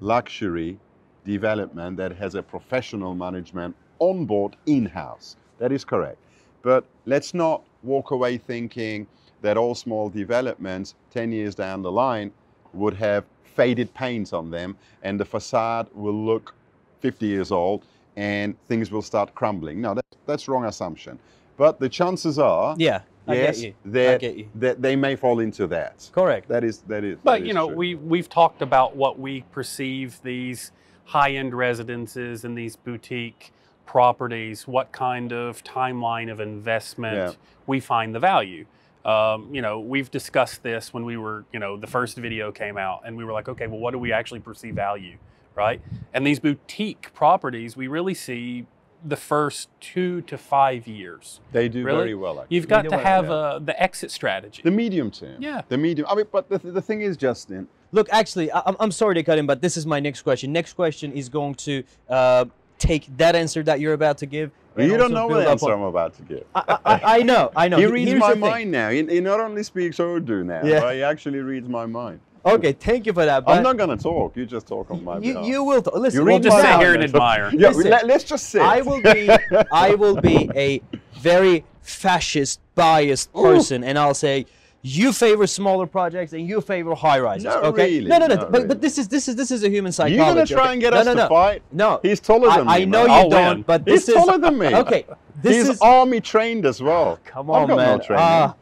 luxury 0.00 0.78
development 1.24 1.96
that 1.96 2.12
has 2.12 2.34
a 2.34 2.42
professional 2.42 3.14
management 3.14 3.76
on 4.02 4.24
board 4.26 4.56
in 4.66 4.84
house. 4.84 5.36
That 5.58 5.70
is 5.70 5.84
correct. 5.84 6.18
But 6.62 6.84
let's 7.06 7.34
not 7.34 7.62
walk 7.84 8.10
away 8.10 8.36
thinking 8.36 9.06
that 9.42 9.56
all 9.56 9.74
small 9.76 10.08
developments 10.10 10.96
10 11.12 11.30
years 11.30 11.54
down 11.54 11.82
the 11.82 11.92
line 11.92 12.32
would 12.72 12.94
have 12.94 13.24
faded 13.44 13.94
paint 13.94 14.32
on 14.32 14.50
them 14.50 14.76
and 15.04 15.20
the 15.20 15.24
facade 15.24 15.86
will 15.94 16.20
look 16.24 16.52
50 17.00 17.26
years 17.26 17.52
old 17.52 17.84
and 18.16 18.56
things 18.66 18.90
will 18.90 19.02
start 19.02 19.34
crumbling. 19.36 19.80
No, 19.80 19.94
that, 19.94 20.04
that's 20.26 20.48
wrong 20.48 20.64
assumption. 20.64 21.18
But 21.56 21.78
the 21.78 21.88
chances 21.88 22.38
are, 22.40 22.74
Yeah, 22.78 23.02
I 23.28 23.34
yes, 23.34 23.60
get 23.60 23.66
you. 23.66 23.74
I 23.86 23.90
that, 23.90 24.20
get 24.20 24.36
you. 24.36 24.48
that 24.56 24.82
they 24.82 24.96
may 24.96 25.14
fall 25.14 25.38
into 25.38 25.68
that. 25.68 26.10
Correct. 26.12 26.48
That 26.48 26.64
is 26.64 26.78
that 26.88 27.04
is. 27.04 27.18
But 27.22 27.38
that 27.38 27.40
you 27.42 27.50
is 27.50 27.54
know, 27.54 27.68
true. 27.68 27.76
we 27.76 27.94
we've 27.94 28.28
talked 28.28 28.62
about 28.62 28.96
what 28.96 29.18
we 29.18 29.42
perceive 29.52 30.20
these 30.24 30.72
high-end 31.04 31.54
residences 31.54 32.44
and 32.44 32.56
these 32.58 32.74
boutique 32.74 33.52
properties, 33.86 34.66
what 34.66 34.92
kind 34.92 35.32
of 35.32 35.62
timeline 35.64 36.30
of 36.30 36.40
investment 36.40 37.16
Yeah. 37.16 37.32
we 37.66 37.80
find 37.80 38.14
the 38.14 38.20
value. 38.20 38.66
Um, 39.04 39.52
you 39.52 39.62
know, 39.62 39.80
we've 39.80 40.10
discussed 40.10 40.62
this 40.62 40.94
when 40.94 41.04
we 41.04 41.16
were, 41.16 41.44
you 41.52 41.58
know, 41.58 41.76
the 41.76 41.88
first 41.88 42.16
video 42.16 42.52
came 42.52 42.76
out, 42.78 43.02
and 43.04 43.16
we 43.16 43.24
were 43.24 43.32
like, 43.32 43.48
okay, 43.48 43.66
well, 43.66 43.80
what 43.80 43.90
do 43.90 43.98
we 43.98 44.12
actually 44.12 44.40
perceive 44.40 44.74
value, 44.76 45.16
right? 45.56 45.80
And 46.14 46.24
these 46.26 46.38
boutique 46.38 47.12
properties, 47.12 47.76
we 47.76 47.88
really 47.88 48.14
see 48.14 48.66
the 49.04 49.16
first 49.16 49.68
two 49.80 50.20
to 50.22 50.38
five 50.38 50.86
years. 50.86 51.40
they 51.50 51.68
do 51.68 51.82
really? 51.82 51.98
very 51.98 52.14
well. 52.14 52.40
Actually. 52.40 52.54
You've 52.54 52.68
got 52.68 52.80
Either 52.86 52.90
to 52.90 52.96
way, 52.98 53.02
have 53.02 53.24
yeah. 53.24 53.32
uh, 53.32 53.58
the 53.58 53.82
exit 53.82 54.12
strategy. 54.12 54.62
the 54.62 54.70
medium 54.70 55.10
term. 55.10 55.42
Yeah. 55.42 55.62
The 55.68 55.76
medium. 55.76 56.06
I 56.08 56.14
mean, 56.14 56.26
but 56.30 56.48
the, 56.48 56.58
the 56.58 56.80
thing 56.82 57.00
is, 57.00 57.16
Justin, 57.16 57.66
Look, 57.94 58.08
actually, 58.10 58.50
I, 58.52 58.60
I'm- 58.60 58.76
I'm 58.80 58.90
sorry 58.92 59.16
to 59.16 59.22
cut 59.24 59.36
in, 59.38 59.44
but 59.46 59.60
this 59.60 59.76
is 59.76 59.84
my 59.84 59.98
next 60.00 60.22
question. 60.22 60.50
Next 60.52 60.74
question 60.74 61.12
is 61.12 61.28
going 61.28 61.56
to 61.56 61.82
uh, 62.08 62.44
take 62.82 63.16
that 63.16 63.36
answer 63.36 63.62
that 63.62 63.80
you're 63.80 63.92
about 63.94 64.18
to 64.18 64.26
give. 64.26 64.50
you 64.76 64.96
don't 64.96 65.12
know 65.12 65.26
what 65.28 65.46
answer 65.46 65.66
on- 65.66 65.78
I'm 65.78 65.82
about 65.82 66.14
to 66.16 66.22
give. 66.22 66.44
I, 66.54 66.78
I, 66.84 67.00
I 67.18 67.22
know, 67.22 67.50
I 67.54 67.68
know. 67.68 67.76
he 67.78 67.86
reads 67.86 68.10
here's 68.10 68.20
my 68.20 68.34
mind 68.34 68.70
now. 68.72 68.90
He, 68.90 69.04
he 69.06 69.20
not 69.20 69.38
only 69.40 69.62
speaks 69.62 70.00
Urdu 70.00 70.44
now, 70.44 70.62
Yeah. 70.64 70.80
but 70.80 70.94
he 70.96 71.02
actually 71.02 71.38
reads 71.38 71.68
my 71.68 71.86
mind. 71.86 72.20
Okay, 72.44 72.72
thank 72.72 73.06
you 73.06 73.12
for 73.12 73.24
that. 73.24 73.44
But 73.44 73.56
I'm 73.56 73.62
not 73.62 73.76
going 73.76 73.96
to 73.96 74.02
talk. 74.02 74.36
You 74.36 74.44
just 74.46 74.66
talk 74.66 74.90
on 74.90 75.04
my 75.04 75.18
you, 75.18 75.34
behalf. 75.34 75.46
you 75.46 75.62
will. 75.62 75.80
T- 75.80 75.90
listen, 75.94 76.18
You 76.18 76.24
We'll 76.24 76.34
read 76.38 76.42
just 76.42 76.56
sit 76.60 76.76
here 76.80 76.94
and 76.94 77.04
admire. 77.04 77.50
Yeah, 77.52 77.68
Listen, 77.68 77.90
let, 77.90 78.10
us 78.10 78.24
just 78.24 78.48
sit. 78.50 78.60
I 78.62 78.80
will 78.80 79.00
be 79.00 79.30
I 79.70 79.94
will 79.94 80.16
be 80.20 80.50
a 80.56 80.82
very 81.20 81.64
fascist 81.82 82.60
biased 82.74 83.32
person 83.32 83.84
and 83.84 83.96
I'll 83.96 84.14
say 84.14 84.46
you 84.82 85.12
favor 85.12 85.46
smaller 85.46 85.86
projects 85.86 86.32
and 86.32 86.46
you 86.46 86.60
favor 86.60 86.94
high 86.94 87.20
rises. 87.20 87.44
Not 87.44 87.64
okay? 87.64 87.94
really, 87.94 88.08
No, 88.08 88.18
no, 88.18 88.26
no. 88.26 88.36
But, 88.36 88.52
really. 88.52 88.66
but 88.66 88.80
this 88.80 88.98
is 88.98 89.06
this 89.06 89.28
is 89.28 89.36
this 89.36 89.52
is 89.52 89.62
a 89.62 89.70
human 89.70 89.92
psychology. 89.92 90.16
You're 90.16 90.34
going 90.34 90.46
to 90.46 90.52
try 90.52 90.62
okay? 90.64 90.72
and 90.72 90.80
get 90.80 90.92
no, 90.92 90.98
us 90.98 91.06
no, 91.06 91.12
to 91.12 91.18
no. 91.18 91.28
fight? 91.28 91.62
No. 91.70 92.00
He's 92.02 92.18
taller 92.18 92.50
I, 92.50 92.56
than 92.58 92.66
me. 92.66 92.72
I 92.72 92.84
know 92.84 93.06
man. 93.06 93.06
you 93.06 93.12
I'll 93.12 93.30
don't, 93.30 93.56
win. 93.58 93.62
but 93.62 93.82
He's 93.86 94.06
this 94.06 94.08
is 94.08 94.14
taller 94.14 94.38
than 94.38 94.58
me. 94.58 94.74
Okay. 94.82 95.06
This 95.40 95.56
He's 95.56 95.68
is 95.70 95.80
army 95.80 96.20
trained 96.20 96.66
as 96.66 96.82
well. 96.82 97.18
Come 97.24 97.50
I've 97.50 97.62
on, 97.62 97.68
got 97.68 97.76
man. 97.76 97.98
No 97.98 98.04
training. 98.04 98.24
Ah. 98.24 98.54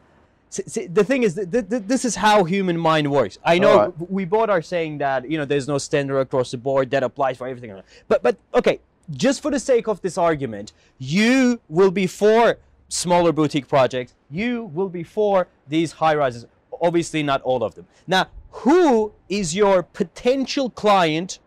See, 0.49 0.63
see, 0.67 0.87
the 0.87 1.03
thing 1.03 1.23
is, 1.23 1.35
th- 1.35 1.49
th- 1.49 1.69
th- 1.69 1.83
this 1.85 2.03
is 2.05 2.15
how 2.15 2.43
human 2.43 2.77
mind 2.77 3.09
works. 3.09 3.39
I 3.43 3.57
know 3.57 3.77
right. 3.77 4.11
we 4.11 4.25
both 4.25 4.49
are 4.49 4.61
saying 4.61 4.97
that 4.97 5.29
you 5.29 5.37
know 5.37 5.45
there's 5.45 5.67
no 5.67 5.77
standard 5.77 6.19
across 6.19 6.51
the 6.51 6.57
board 6.57 6.91
that 6.91 7.03
applies 7.03 7.37
for 7.37 7.47
everything. 7.47 7.81
But 8.07 8.21
but 8.21 8.37
okay, 8.53 8.79
just 9.11 9.41
for 9.41 9.49
the 9.49 9.59
sake 9.59 9.87
of 9.87 10.01
this 10.01 10.17
argument, 10.17 10.73
you 10.97 11.61
will 11.69 11.91
be 11.91 12.05
for 12.05 12.57
smaller 12.91 13.31
boutique 13.31 13.67
projects. 13.67 14.13
You 14.29 14.65
will 14.65 14.89
be 14.89 15.03
for 15.03 15.47
these 15.67 15.93
high 15.93 16.15
rises. 16.15 16.45
Obviously, 16.81 17.23
not 17.23 17.41
all 17.41 17.63
of 17.63 17.75
them. 17.75 17.87
Now, 18.07 18.27
who 18.51 19.13
is 19.29 19.55
your 19.55 19.83
potential 19.83 20.69
client? 20.69 21.39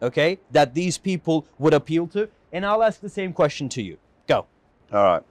Okay, 0.00 0.38
that 0.52 0.74
these 0.74 0.96
people 0.96 1.46
would 1.58 1.74
appeal 1.74 2.06
to, 2.08 2.28
and 2.52 2.64
I'll 2.64 2.84
ask 2.84 3.00
the 3.00 3.08
same 3.08 3.32
question 3.32 3.68
to 3.70 3.82
you. 3.82 3.98
Go. 4.28 4.46
All 4.92 5.04
right. 5.04 5.22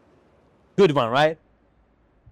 Good 0.75 0.91
one, 0.91 1.09
right? 1.09 1.37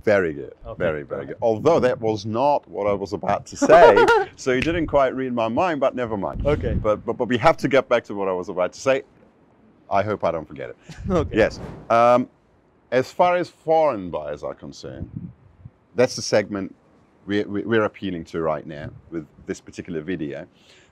Very 0.04 0.34
good. 0.34 0.54
Okay, 0.66 0.78
very, 0.78 1.04
very 1.04 1.26
good. 1.26 1.38
Although 1.42 1.80
that 1.80 2.00
was 2.00 2.26
not 2.26 2.68
what 2.68 2.88
I 2.88 2.94
was 2.94 3.14
about 3.14 3.46
to 3.48 3.58
say, 3.58 4.06
so 4.36 4.52
you 4.52 4.62
didn't 4.62 4.88
quite 4.88 5.16
read 5.16 5.34
my 5.34 5.48
mind, 5.48 5.80
but 5.80 5.96
never 5.96 6.18
mind. 6.18 6.46
Okay. 6.46 6.74
But, 6.74 7.06
but, 7.06 7.14
but 7.14 7.28
we 7.28 7.38
have 7.40 7.58
to 7.58 7.68
get 7.68 7.90
back 7.90 8.04
to 8.06 8.14
what 8.14 8.28
I 8.28 8.34
was 8.34 8.50
about 8.50 8.74
to 8.74 8.80
say. 8.80 9.04
I 9.90 10.04
hope 10.04 10.24
I 10.24 10.32
don't 10.32 10.48
forget 10.48 10.70
it. 10.70 10.78
Okay. 11.10 11.38
Yes. 11.38 11.60
Um, 11.90 12.30
as 12.92 13.12
far 13.12 13.36
as 13.36 13.50
foreign 13.50 14.10
buyers 14.10 14.44
are 14.44 14.54
concerned, 14.54 15.32
that's 15.96 16.16
the 16.16 16.22
segment 16.22 16.76
we, 17.26 17.44
we, 17.44 17.64
we're 17.64 17.84
appealing 17.84 18.24
to 18.26 18.42
right 18.42 18.66
now 18.66 18.90
with 19.12 19.26
this 19.46 19.60
particular 19.60 20.02
video. 20.02 20.46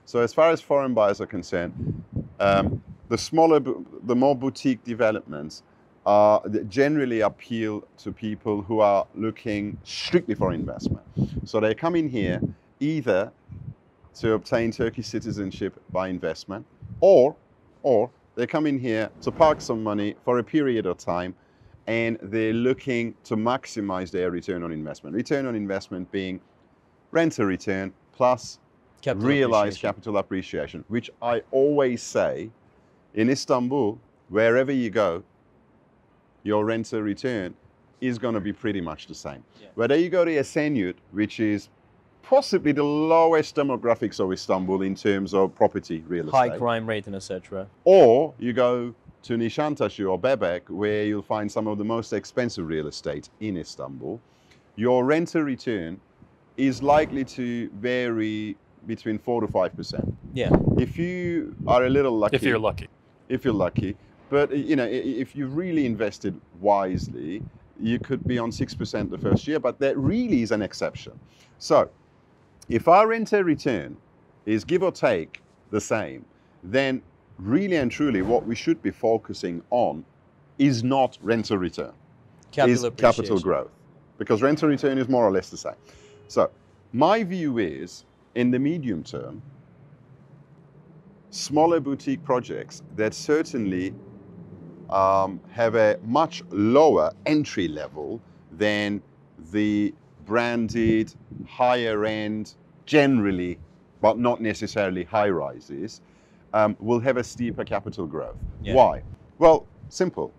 So 0.04 0.20
as 0.20 0.34
far 0.34 0.50
as 0.50 0.60
foreign 0.60 0.94
buyers 0.94 1.20
are 1.20 1.26
concerned, 1.26 2.04
um, 2.40 2.82
the 3.08 3.18
smaller, 3.18 3.60
the 4.02 4.16
more 4.16 4.34
boutique 4.34 4.82
developments 4.84 5.62
are 6.06 6.42
generally 6.68 7.20
appeal 7.20 7.86
to 7.98 8.12
people 8.12 8.60
who 8.62 8.80
are 8.80 9.06
looking 9.14 9.78
strictly 9.84 10.34
for 10.34 10.52
investment. 10.52 11.04
So 11.44 11.60
they 11.60 11.74
come 11.74 11.96
in 11.96 12.08
here 12.08 12.40
either 12.80 13.32
to 14.16 14.32
obtain 14.32 14.70
Turkish 14.70 15.06
citizenship 15.06 15.80
by 15.90 16.08
investment, 16.08 16.66
or 17.00 17.34
or 17.82 18.10
they 18.36 18.46
come 18.46 18.66
in 18.66 18.78
here 18.78 19.10
to 19.22 19.30
park 19.30 19.60
some 19.60 19.82
money 19.82 20.14
for 20.24 20.38
a 20.38 20.44
period 20.44 20.86
of 20.86 20.98
time, 20.98 21.34
and 21.86 22.18
they're 22.22 22.52
looking 22.52 23.14
to 23.24 23.36
maximize 23.36 24.10
their 24.10 24.30
return 24.30 24.62
on 24.62 24.72
investment. 24.72 25.14
Return 25.14 25.46
on 25.46 25.54
investment 25.54 26.10
being 26.10 26.40
rental 27.10 27.44
return 27.44 27.92
plus 28.12 28.58
Capital 29.02 29.28
realized 29.28 29.76
appreciation. 29.76 29.88
capital 29.88 30.16
appreciation, 30.16 30.84
which 30.88 31.10
I 31.20 31.42
always 31.50 32.02
say 32.02 32.50
in 33.14 33.28
Istanbul, 33.28 33.98
wherever 34.30 34.72
you 34.72 34.88
go, 34.88 35.22
your 36.42 36.64
rental 36.64 37.02
return 37.02 37.54
is 38.00 38.18
going 38.18 38.34
to 38.34 38.40
be 38.40 38.52
pretty 38.52 38.80
much 38.80 39.06
the 39.06 39.14
same. 39.14 39.44
Yeah. 39.60 39.68
Whether 39.74 39.96
you 39.96 40.08
go 40.08 40.24
to 40.24 40.30
Esenyurt, 40.30 40.96
which 41.12 41.38
is 41.38 41.68
possibly 42.22 42.72
the 42.72 42.82
lowest 42.82 43.54
demographics 43.54 44.20
of 44.20 44.32
Istanbul 44.32 44.82
in 44.82 44.94
terms 44.94 45.34
of 45.34 45.54
property 45.54 46.02
real 46.08 46.26
estate, 46.26 46.36
high 46.36 46.58
crime 46.58 46.86
rate 46.86 47.06
and 47.06 47.14
etc. 47.14 47.66
or 47.84 48.34
you 48.38 48.52
go 48.52 48.94
to 49.24 49.36
Nişantaşı 49.38 50.06
or 50.10 50.18
Bebek, 50.18 50.62
where 50.68 51.04
you'll 51.04 51.22
find 51.22 51.50
some 51.50 51.66
of 51.66 51.78
the 51.78 51.84
most 51.84 52.12
expensive 52.12 52.68
real 52.68 52.86
estate 52.86 53.28
in 53.40 53.56
Istanbul, 53.56 54.18
your 54.76 55.04
rental 55.04 55.42
return 55.42 56.00
is 56.56 56.82
likely 56.82 57.24
to 57.24 57.68
vary 57.80 58.56
between 58.86 59.18
four 59.18 59.40
to 59.40 59.48
five 59.48 59.74
percent. 59.76 60.14
Yeah. 60.34 60.50
If 60.78 60.98
you 60.98 61.54
are 61.66 61.84
a 61.84 61.90
little 61.90 62.16
lucky, 62.18 62.36
if 62.36 62.42
you're 62.42 62.58
lucky. 62.58 62.88
if 63.28 63.44
you're 63.44 63.54
lucky, 63.54 63.96
but 64.30 64.50
uh, 64.50 64.54
you 64.54 64.76
know, 64.76 64.86
if 64.86 65.34
you 65.34 65.46
really 65.46 65.86
invested 65.86 66.38
wisely, 66.60 67.42
you 67.80 67.98
could 67.98 68.22
be 68.26 68.38
on 68.38 68.52
six 68.52 68.74
percent 68.74 69.10
the 69.10 69.18
first 69.18 69.46
year. 69.48 69.58
But 69.58 69.78
that 69.80 69.96
really 69.96 70.42
is 70.42 70.52
an 70.52 70.62
exception. 70.62 71.18
So, 71.58 71.88
if 72.68 72.88
our 72.88 73.06
rental 73.08 73.42
return 73.42 73.96
is 74.44 74.64
give 74.64 74.82
or 74.82 74.92
take 74.92 75.40
the 75.70 75.80
same, 75.80 76.24
then 76.62 77.02
really 77.38 77.76
and 77.76 77.90
truly, 77.90 78.22
what 78.22 78.46
we 78.46 78.54
should 78.54 78.82
be 78.82 78.90
focusing 78.90 79.62
on 79.70 80.04
is 80.58 80.84
not 80.84 81.18
rental 81.22 81.58
return. 81.58 81.92
Capital 82.52 82.86
is 82.86 82.92
capital 82.96 83.40
growth. 83.40 83.70
Because 84.18 84.42
rental 84.42 84.68
return 84.68 84.98
is 84.98 85.08
more 85.08 85.24
or 85.24 85.32
less 85.32 85.50
the 85.50 85.56
same. 85.56 85.74
So, 86.28 86.50
my 86.92 87.24
view 87.24 87.58
is 87.58 88.04
in 88.36 88.50
the 88.50 88.58
medium 88.58 89.02
term, 89.02 89.42
smaller 91.30 91.80
boutique 91.80 92.22
projects 92.22 92.82
that 92.94 93.12
certainly 93.12 93.92
um, 94.90 95.40
have 95.50 95.74
a 95.74 95.98
much 96.04 96.42
lower 96.50 97.12
entry 97.26 97.66
level 97.66 98.20
than 98.52 99.02
the 99.50 99.92
branded 100.24 101.12
higher 101.46 102.04
end, 102.04 102.54
generally, 102.86 103.58
but 104.00 104.18
not 104.18 104.40
necessarily 104.40 105.02
high 105.02 105.28
rises, 105.28 106.00
um, 106.54 106.76
will 106.80 107.00
have 107.00 107.16
a 107.18 107.24
steeper 107.24 107.64
capital 107.64 108.06
growth. 108.06 108.36
Yeah. 108.62 108.74
Why? 108.74 109.02
Well, 109.38 109.66
simple 109.90 110.32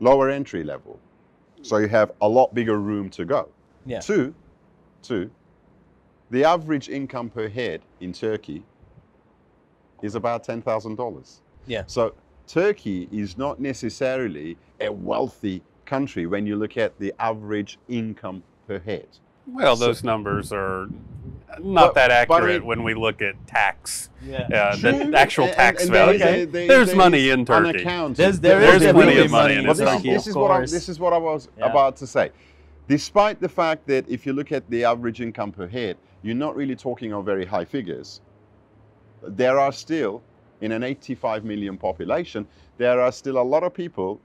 lower 0.00 0.28
entry 0.28 0.64
level. 0.64 0.98
So 1.62 1.76
you 1.76 1.86
have 1.86 2.10
a 2.20 2.28
lot 2.28 2.52
bigger 2.52 2.78
room 2.80 3.08
to 3.10 3.24
go. 3.24 3.48
Yeah. 3.86 4.00
Two, 4.00 4.34
two, 5.00 5.30
the 6.30 6.44
average 6.44 6.88
income 6.88 7.30
per 7.30 7.48
head 7.48 7.82
in 8.00 8.12
Turkey 8.12 8.64
is 10.02 10.16
about 10.16 10.44
$10,000. 10.44 11.40
Yeah. 11.66 11.84
So 11.86 12.14
Turkey 12.48 13.08
is 13.12 13.38
not 13.38 13.60
necessarily 13.60 14.56
a 14.80 14.90
wealthy 14.90 15.62
country 15.86 16.26
when 16.26 16.46
you 16.46 16.56
look 16.56 16.76
at 16.76 16.98
the 16.98 17.14
average 17.20 17.78
income 17.88 18.42
per 18.66 18.80
head. 18.80 19.06
Well, 19.46 19.76
So- 19.76 19.86
those 19.86 20.02
numbers 20.02 20.52
are 20.52 20.88
not 21.60 21.88
But- 21.88 21.94
that 21.94 22.10
accurate 22.10 22.60
mean- 22.60 22.66
when 22.68 22.82
we 22.84 22.94
look 22.94 23.20
at 23.22 23.34
tax. 23.46 24.10
Yeah. 24.26 24.40
Uh, 24.42 24.76
the 24.76 25.12
actual 25.16 25.48
tax 25.48 25.82
and 25.82 25.92
value. 25.92 26.18
there 26.18 26.28
is 26.28 26.32
Okay. 26.34 26.42
a- 26.42 26.46
there- 26.46 26.68
There's 26.68 26.86
there 26.88 26.96
money 26.96 27.30
in 27.30 27.44
Turkey. 27.44 27.82
There's- 27.84 28.38
there 28.38 28.60
There's 28.60 28.82
is 28.82 28.92
plenty 28.92 29.18
of 29.18 29.30
money 29.30 29.54
in 29.56 29.66
But 29.66 29.76
this, 29.76 29.94
is, 29.96 30.02
this 30.02 30.26
is 30.28 30.36
what 30.36 30.50
I, 30.50 30.60
this 30.60 30.88
is 30.88 31.00
what 31.00 31.12
I 31.12 31.18
was 31.18 31.48
Yeah. 31.58 31.66
about 31.70 31.96
to 31.96 32.06
say. 32.06 32.30
Despite 32.88 33.40
the 33.40 33.48
fact 33.48 33.86
that 33.88 34.08
if 34.08 34.26
you 34.26 34.32
look 34.32 34.52
at 34.52 34.68
the 34.70 34.84
average 34.84 35.20
income 35.20 35.52
per 35.52 35.66
head, 35.68 35.96
you're 36.22 36.34
not 36.36 36.54
really 36.56 36.76
talking 36.76 37.12
of 37.12 37.24
very 37.24 37.44
high 37.44 37.64
figures. 37.64 38.20
There 39.22 39.58
are 39.58 39.72
still, 39.72 40.22
in 40.60 40.72
an 40.72 40.82
85 40.82 41.44
million 41.44 41.76
population, 41.76 42.46
there 42.78 43.00
are 43.00 43.12
still 43.12 43.38
a 43.38 43.42
lot 43.42 43.62
of 43.62 43.72
people 43.72 44.20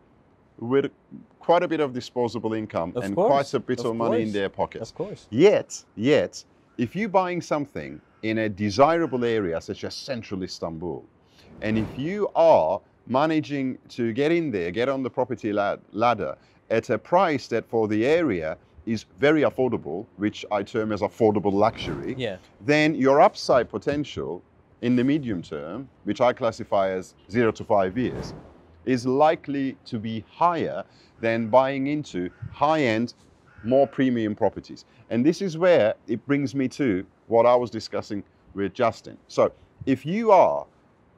with 0.59 0.91
quite 1.39 1.61
a 1.63 1.67
bit 1.67 1.79
of 1.79 1.93
disposable 1.93 2.53
income 2.53 2.91
Of 2.95 3.03
and 3.03 3.15
course, 3.15 3.27
quite 3.29 3.53
a 3.53 3.59
bit 3.59 3.79
of 3.81 3.85
of, 3.87 3.95
money 3.95 4.23
in 4.23 4.31
their 4.31 4.49
pockets. 4.49 4.89
Of 4.89 4.95
course. 4.97 5.27
Yet, 5.29 5.83
yet, 5.95 6.43
if 6.77 6.95
you're 6.95 7.09
buying 7.09 7.41
something 7.41 8.01
in 8.21 8.37
a 8.39 8.49
desirable 8.49 9.25
area 9.25 9.59
such 9.61 9.83
as 9.83 9.95
central 9.95 10.43
Istanbul, 10.43 11.03
and 11.61 11.77
if 11.77 11.97
you 11.97 12.29
are 12.35 12.81
managing 13.07 13.77
to 13.89 14.13
get 14.13 14.31
in 14.31 14.51
there, 14.51 14.69
get 14.71 14.89
on 14.89 15.01
the 15.01 15.09
property 15.09 15.51
ladder 15.53 16.35
at 16.69 16.89
a 16.89 16.97
price 16.97 17.47
that 17.47 17.67
for 17.69 17.87
the 17.87 18.05
area 18.05 18.57
is 18.85 19.05
very 19.19 19.41
affordable, 19.41 20.05
which 20.17 20.45
I 20.51 20.63
term 20.63 20.91
as 20.91 21.01
affordable 21.01 21.51
luxury, 21.53 22.15
Yeah. 22.17 22.37
then 22.59 22.95
your 22.95 23.21
upside 23.21 23.69
potential 23.69 24.43
in 24.81 24.95
the 24.95 25.03
medium 25.03 25.41
term, 25.41 25.89
which 26.03 26.21
I 26.21 26.33
classify 26.33 26.89
as 26.91 27.15
zero 27.31 27.51
to 27.53 27.63
five 27.63 27.97
years, 27.97 28.33
is 28.85 29.05
likely 29.05 29.77
to 29.85 29.99
be 29.99 30.23
higher 30.29 30.83
than 31.19 31.49
buying 31.49 31.87
into 31.87 32.29
high 32.51 32.81
end, 32.81 33.13
more 33.63 33.87
premium 33.87 34.35
properties. 34.35 34.85
And 35.09 35.25
this 35.25 35.41
is 35.41 35.57
where 35.57 35.95
it 36.07 36.25
brings 36.25 36.53
me 36.53 36.67
to 36.69 37.05
what 37.27 37.45
I 37.45 37.55
was 37.55 37.69
discussing 37.69 38.23
with 38.53 38.73
Justin. 38.73 39.17
So 39.27 39.51
if 39.85 40.05
you 40.05 40.31
are 40.31 40.65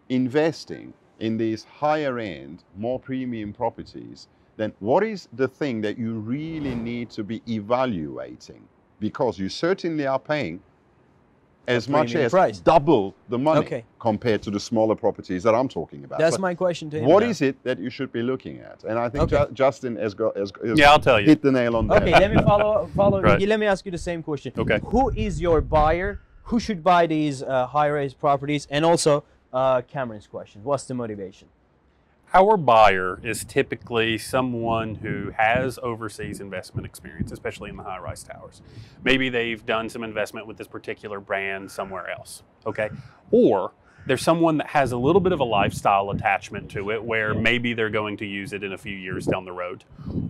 investing 0.10 0.94
in 1.20 1.38
these 1.38 1.64
higher 1.64 2.18
end, 2.20 2.64
more 2.78 3.00
premium 3.00 3.54
properties, 3.54 4.28
then 4.58 4.74
what 4.80 5.04
is 5.04 5.28
the 5.34 5.48
thing 5.48 5.82
that 5.82 5.98
you 5.98 6.14
really 6.16 6.76
need 6.76 7.10
to 7.12 7.24
be 7.24 7.42
evaluating? 7.48 8.68
Because 9.00 9.40
you 9.40 9.50
certainly 9.50 10.06
are 10.06 10.20
paying 10.20 10.62
as 11.68 11.88
much 11.88 12.16
as 12.16 12.32
price. 12.32 12.60
double 12.60 13.14
the 13.30 13.38
money 13.38 13.60
Okay. 13.60 13.86
compared 14.00 14.42
to 14.42 14.50
the 14.52 14.60
smaller 14.60 14.96
properties 14.96 15.44
that 15.44 15.54
I'm 15.54 15.68
talking 15.68 16.04
about. 16.04 16.20
That's 16.20 16.36
So 16.38 16.42
my 16.42 16.56
question 16.56 16.90
to 16.92 17.00
him. 17.00 17.06
what 17.06 17.22
now. 17.24 17.30
is 17.30 17.42
it 17.42 17.62
that 17.64 17.78
you 17.80 17.90
should 17.90 18.12
be 18.12 18.22
looking 18.24 18.60
at? 18.60 18.84
And 18.84 18.98
I 18.98 19.08
think 19.10 19.26
Okay. 19.32 19.46
Ju- 19.46 19.54
Justin 19.54 19.96
has 19.98 20.14
got 20.14 20.36
has, 20.38 20.52
has 20.66 20.78
Yeah, 20.80 20.92
I'll 20.92 21.00
tell 21.00 21.20
you. 21.20 21.28
hit 21.28 21.42
the 21.42 21.52
nail 21.52 21.76
on 21.76 21.88
the 21.88 21.96
Okay, 21.96 22.12
head. 22.12 22.22
let 22.22 22.32
me 22.36 22.42
follow. 22.44 22.88
Follow. 22.96 23.22
Right. 23.22 23.42
Let 23.48 23.60
me 23.60 23.66
ask 23.68 23.86
you 23.86 23.92
the 23.92 23.98
same 23.98 24.24
question. 24.24 24.52
Okay. 24.58 24.80
Who 24.86 25.12
is 25.16 25.40
your 25.42 25.62
buyer? 25.62 26.22
Who 26.44 26.60
should 26.60 26.84
buy 26.84 27.06
these 27.06 27.44
uh, 27.44 27.68
high-rise 27.68 28.16
properties? 28.16 28.68
And 28.72 28.84
also, 28.84 29.24
uh, 29.54 29.82
Cameron's 29.84 30.26
question: 30.28 30.64
What's 30.64 30.86
the 30.86 30.96
motivation? 30.96 31.48
Our 32.32 32.58
buyer 32.58 33.20
is 33.24 33.44
typically 33.44 34.20
someone 34.20 34.94
who 34.96 35.32
has 35.32 35.80
overseas 35.82 36.40
investment 36.40 36.86
experience, 36.86 37.32
especially 37.32 37.72
in 37.72 37.76
the 37.76 37.82
high 37.82 37.98
rise 37.98 38.24
towers. 38.24 38.62
Maybe 39.04 39.30
they've 39.30 39.66
done 39.66 39.90
some 39.90 40.04
investment 40.04 40.46
with 40.46 40.56
this 40.56 40.68
particular 40.68 41.20
brand 41.20 41.72
somewhere 41.72 42.08
else, 42.08 42.44
okay? 42.68 42.90
Or 43.32 43.72
there's 44.10 44.24
someone 44.24 44.58
that 44.58 44.66
has 44.66 44.92
a 44.92 44.98
little 44.98 45.22
bit 45.22 45.34
of 45.34 45.40
a 45.40 45.44
lifestyle 45.44 46.10
attachment 46.10 46.72
to 46.72 46.90
it 46.90 47.04
where 47.04 47.36
maybe 47.36 47.76
they're 47.76 47.92
going 47.92 48.18
to 48.18 48.26
use 48.26 48.54
it 48.54 48.64
in 48.64 48.74
a 48.74 48.78
few 48.78 48.96
years 48.96 49.28
down 49.28 49.46
the 49.46 49.52
road. 49.52 49.84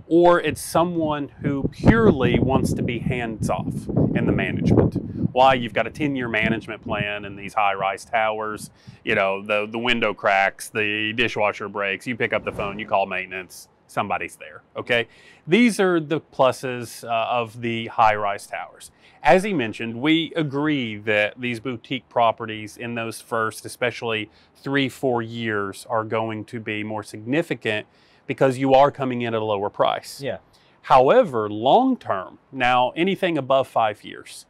Or 0.06 0.42
it's 0.42 0.60
someone 0.60 1.30
who 1.42 1.64
purely 1.72 2.40
wants 2.40 2.74
to 2.74 2.82
be 2.82 3.00
hands 3.00 3.50
off 3.50 3.88
in 4.16 4.26
the 4.26 4.34
management. 4.34 4.96
Why? 5.32 5.54
You've 5.54 5.72
got 5.72 5.88
a 5.88 5.90
10 5.90 6.18
year 6.18 6.28
management 6.28 6.84
plan 6.84 7.24
in 7.24 7.38
these 7.38 7.54
high 7.54 7.74
rise 7.74 8.04
towers. 8.04 8.70
You 9.06 9.16
know, 9.16 9.42
the, 9.42 9.66
the 9.66 9.80
window 9.80 10.14
cracks, 10.14 10.68
the 10.68 11.14
dishwasher 11.14 11.70
breaks, 11.70 12.06
you 12.06 12.18
pick 12.18 12.34
up 12.34 12.44
the 12.44 12.52
phone, 12.52 12.80
you 12.80 12.86
call 12.86 13.06
maintenance, 13.06 13.70
somebody's 13.88 14.36
there. 14.36 14.62
Okay. 14.76 15.08
These 15.48 15.80
are 15.80 16.02
the 16.02 16.20
pluses 16.20 17.06
uh, 17.06 17.28
of 17.30 17.62
the 17.62 17.88
high 17.88 18.16
rise 18.16 18.46
towers. 18.46 18.92
As 19.22 19.44
he 19.44 19.54
mentioned, 19.54 20.02
we 20.02 20.32
agree 20.36 20.98
that 20.98 21.40
these 21.40 21.60
boutique 21.60 22.08
properties 22.08 22.78
in 22.78 22.96
those 22.96 23.20
first, 23.20 23.66
especially 23.66 24.30
three, 24.56 24.88
four 24.88 25.22
years, 25.22 25.86
are 25.90 26.06
going 26.06 26.46
to 26.46 26.60
be 26.60 26.84
more 26.84 27.04
significant 27.04 27.86
because 28.28 28.58
you 28.58 28.74
are 28.74 28.92
coming 28.92 29.22
in 29.22 29.34
at 29.34 29.42
a 29.42 29.46
lower 29.46 29.70
price. 29.70 30.22
Yeah. 30.22 30.38
However, 30.84 31.50
long 31.50 31.98
term, 31.98 32.40
now 32.52 32.92
anything 32.96 33.38
above 33.38 33.68
five 33.68 34.04
years, 34.04 34.46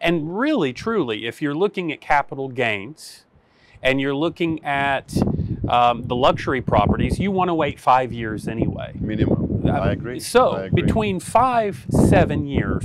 and 0.00 0.38
really, 0.38 0.74
truly, 0.74 1.26
if 1.26 1.40
you're 1.40 1.54
looking 1.54 1.90
at 1.90 2.00
capital 2.00 2.48
gains 2.48 3.24
and 3.82 4.00
you're 4.00 4.14
looking 4.14 4.62
at 4.62 5.16
um, 5.68 6.02
the 6.02 6.14
luxury 6.14 6.60
properties, 6.60 7.18
you 7.18 7.30
want 7.30 7.48
to 7.48 7.54
wait 7.54 7.80
five 7.80 8.12
years 8.12 8.46
anyway. 8.46 8.92
Minimum. 9.00 9.66
I 9.66 9.92
agree. 9.92 10.20
So, 10.20 10.50
I 10.50 10.64
agree. 10.64 10.82
between 10.82 11.20
five, 11.20 11.86
seven 11.88 12.46
years, 12.46 12.84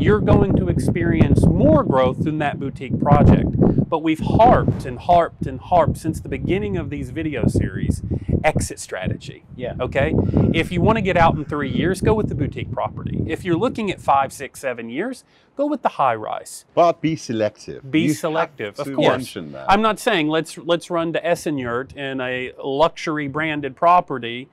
you're 0.00 0.20
going 0.20 0.54
to 0.56 0.68
experience 0.68 1.44
more 1.46 1.82
growth 1.84 2.24
than 2.24 2.38
that 2.38 2.58
boutique 2.58 2.98
project. 3.00 3.50
But 3.88 4.02
we've 4.02 4.20
harped 4.20 4.84
and 4.84 4.98
harped 4.98 5.46
and 5.46 5.60
harped 5.60 5.96
since 5.98 6.20
the 6.20 6.28
beginning 6.28 6.76
of 6.76 6.90
these 6.90 7.10
video 7.10 7.46
series 7.46 8.02
exit 8.42 8.78
strategy. 8.80 9.44
Yeah. 9.56 9.74
Okay. 9.80 10.12
If 10.52 10.70
you 10.72 10.80
want 10.80 10.96
to 10.96 11.02
get 11.02 11.16
out 11.16 11.36
in 11.36 11.44
three 11.44 11.70
years, 11.70 12.00
go 12.00 12.14
with 12.14 12.28
the 12.28 12.34
boutique 12.34 12.70
property. 12.72 13.22
If 13.26 13.44
you're 13.44 13.56
looking 13.56 13.90
at 13.90 14.00
five, 14.00 14.32
six, 14.32 14.60
seven 14.60 14.88
years, 14.88 15.24
go 15.56 15.66
with 15.66 15.82
the 15.82 15.90
high 15.90 16.14
rise. 16.14 16.64
but 16.74 17.00
be 17.00 17.14
selective. 17.16 17.88
Be 17.90 18.02
You 18.02 18.08
have 18.08 18.16
selective, 18.18 18.80
of 18.80 18.92
course. 18.92 19.08
mention 19.08 19.52
that. 19.52 19.66
I'm 19.70 19.82
not 19.82 19.98
saying 20.00 20.28
let's 20.28 20.58
let's 20.58 20.90
run 20.90 21.12
to 21.12 21.20
Esenyurt 21.20 21.94
in 21.96 22.20
a 22.20 22.52
luxury 22.62 23.28
branded 23.28 23.76
property. 23.76 24.48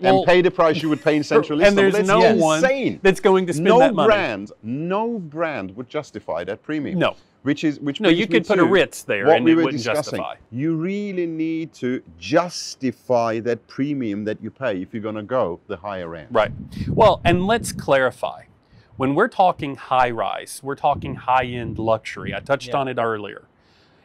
And 0.00 0.16
Well, 0.16 0.24
pay 0.24 0.40
the 0.42 0.50
price 0.50 0.82
you 0.82 0.88
would 0.88 1.02
pay 1.02 1.16
in 1.16 1.22
Central 1.34 1.60
and 1.62 1.68
Istanbul. 1.78 1.92
there's 1.92 2.06
no 2.08 2.34
one 2.36 2.98
that's 3.02 3.20
going 3.20 3.46
to 3.46 3.52
spend 3.52 3.64
no 3.66 3.78
that 3.80 3.94
money. 3.94 4.06
brand, 4.08 4.52
no 4.62 5.18
brand 5.18 5.76
would 5.76 5.88
justify 5.88 6.44
that 6.44 6.62
premium. 6.62 6.98
No. 6.98 7.16
Which 7.42 7.64
is 7.64 7.80
which. 7.80 8.00
No, 8.02 8.10
you 8.10 8.26
could 8.26 8.46
put 8.46 8.58
a 8.58 8.64
Ritz 8.64 9.02
there 9.02 9.26
what 9.26 9.36
and 9.36 9.44
we 9.46 9.52
it 9.52 9.54
were 9.54 9.62
wouldn't 9.64 9.82
discussing. 9.82 10.18
justify. 10.18 10.34
You 10.52 10.76
really 10.76 11.26
need 11.26 11.72
to 11.74 12.02
justify 12.18 13.40
that 13.40 13.66
premium 13.66 14.24
that 14.24 14.42
you 14.42 14.50
pay 14.50 14.82
if 14.82 14.92
you're 14.92 15.02
going 15.02 15.14
to 15.14 15.22
go 15.22 15.60
the 15.66 15.76
higher 15.78 16.14
end. 16.14 16.28
Right. 16.30 16.52
Well, 16.88 17.20
and 17.24 17.46
let's 17.46 17.72
clarify. 17.72 18.42
When 18.96 19.14
we're 19.14 19.28
talking 19.28 19.76
high 19.76 20.10
rise, 20.10 20.60
we're 20.62 20.74
talking 20.76 21.14
high 21.14 21.46
end 21.46 21.78
luxury. 21.78 22.34
I 22.34 22.40
touched 22.40 22.68
Yeah. 22.68 22.76
on 22.76 22.88
it 22.88 22.98
earlier. 22.98 23.44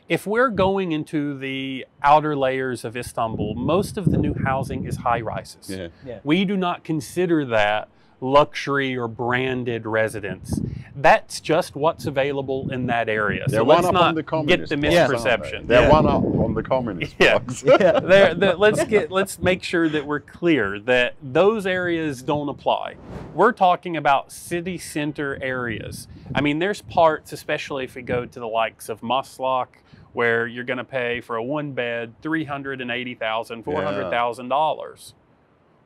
If 0.07 0.27
we're 0.27 0.49
going 0.49 0.91
into 0.91 1.37
the 1.37 1.85
outer 2.03 2.35
layers 2.35 2.85
of 2.85 2.95
Istanbul, 2.95 3.55
most 3.55 3.97
of 3.97 4.11
the 4.11 4.17
new 4.17 4.35
housing 4.35 4.85
is 4.85 4.97
high 4.97 5.21
rises. 5.21 5.67
Yeah. 5.69 5.87
Yeah. 6.05 6.19
We 6.23 6.45
do 6.45 6.55
not 6.55 6.83
consider 6.83 7.43
that 7.45 7.87
luxury 8.21 8.95
or 8.95 9.07
branded 9.07 9.85
residence. 9.85 10.59
That's 10.95 11.41
just 11.41 11.75
what's 11.75 12.05
available 12.05 12.71
in 12.71 12.85
that 12.85 13.09
area. 13.09 13.45
They're 13.47 13.63
one 13.63 13.77
let's 13.77 13.87
up 13.87 13.93
not 13.93 14.03
on 14.03 14.15
the 14.15 14.21
get 14.45 14.69
the 14.69 14.77
blocks, 14.77 14.95
aren't 14.95 15.11
they? 15.11 15.15
misperception. 15.57 15.67
They're 15.67 15.81
Yeah. 15.81 15.91
one 15.91 16.05
up 16.07 16.23
on 16.23 16.53
the 16.53 16.63
communist 16.63 17.15
Yeah. 17.19 17.39
blocks. 17.39 17.63
Yeah. 17.65 17.99
there, 17.99 18.33
the, 18.33 18.55
let's 18.55 18.83
get 18.85 19.11
let's 19.11 19.39
make 19.39 19.61
sure 19.63 19.89
that 19.89 20.05
we're 20.05 20.21
clear 20.21 20.79
that 20.81 21.15
those 21.21 21.65
areas 21.67 22.21
don't 22.21 22.47
apply. 22.47 22.95
We're 23.33 23.51
talking 23.51 23.97
about 23.97 24.31
city 24.31 24.77
center 24.77 25.37
areas. 25.41 26.07
I 26.33 26.41
mean, 26.41 26.59
there's 26.59 26.81
parts, 26.83 27.33
especially 27.33 27.83
if 27.83 27.95
we 27.95 28.01
go 28.01 28.25
to 28.25 28.39
the 28.39 28.47
likes 28.47 28.87
of 28.87 29.01
Maslak, 29.01 29.67
where 30.15 30.47
you're 30.47 30.63
going 30.63 30.78
to 30.78 30.86
pay 30.86 31.19
for 31.19 31.36
a 31.36 31.43
one 31.43 31.73
bed 31.73 32.15
three 32.21 32.45
hundred 32.45 32.80
and 32.80 32.89
eighty 32.89 33.13
thousand, 33.15 33.63
four 33.63 33.84
hundred 33.84 34.10
thousand 34.10 34.47
dollars. 34.47 35.13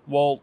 Well, 0.07 0.41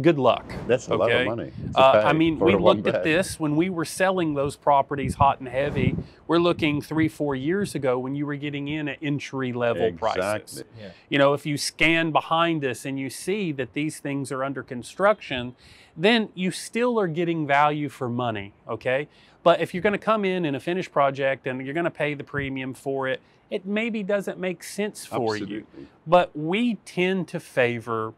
good 0.00 0.18
luck. 0.18 0.44
That's 0.66 0.88
a 0.88 0.94
lot 0.94 1.10
of 1.10 1.26
money. 1.26 1.52
Uh, 1.74 2.02
I 2.04 2.12
mean, 2.12 2.38
we 2.38 2.52
a 2.52 2.58
one 2.58 2.76
looked 2.82 2.88
at 2.94 3.04
this 3.04 3.40
when 3.40 3.56
we 3.56 3.70
were 3.70 3.84
selling 3.84 4.34
those 4.34 4.56
properties 4.56 5.14
hot 5.14 5.40
and 5.40 5.48
heavy. 5.48 5.96
We're 6.26 6.38
looking 6.38 6.80
three, 6.80 7.08
four 7.08 7.34
years 7.34 7.74
ago 7.74 7.98
when 7.98 8.14
you 8.14 8.26
were 8.26 8.36
getting 8.36 8.68
in 8.68 8.88
at 8.88 8.98
entry 9.02 9.52
level 9.52 9.92
prices. 9.92 10.58
Exactly. 10.58 10.82
Yeah. 10.82 10.90
You 11.08 11.18
know, 11.18 11.34
if 11.34 11.46
you 11.46 11.56
scan 11.56 12.10
behind 12.10 12.64
us 12.64 12.84
and 12.84 12.98
you 12.98 13.10
see 13.10 13.52
that 13.52 13.72
these 13.72 14.00
things 14.00 14.32
are 14.32 14.44
under 14.44 14.62
construction, 14.62 15.54
then 15.96 16.28
you 16.34 16.50
still 16.50 16.98
are 16.98 17.08
getting 17.08 17.46
value 17.46 17.88
for 17.88 18.08
money, 18.08 18.52
okay? 18.68 19.08
But 19.42 19.60
if 19.60 19.72
you're 19.72 19.82
going 19.82 19.92
to 19.92 19.98
come 19.98 20.24
in 20.24 20.44
in 20.44 20.54
a 20.54 20.60
finished 20.60 20.92
project 20.92 21.46
and 21.46 21.64
you're 21.64 21.74
going 21.74 21.84
to 21.84 21.90
pay 21.90 22.14
the 22.14 22.24
premium 22.24 22.74
for 22.74 23.08
it, 23.08 23.20
it 23.50 23.64
maybe 23.64 24.02
doesn't 24.02 24.38
make 24.38 24.64
sense 24.64 25.06
for 25.06 25.36
you. 25.36 25.42
Absolutely. 25.42 25.86
But 26.06 26.36
we 26.36 26.74
tend 26.84 27.28
to 27.28 27.40
favor 27.40 28.12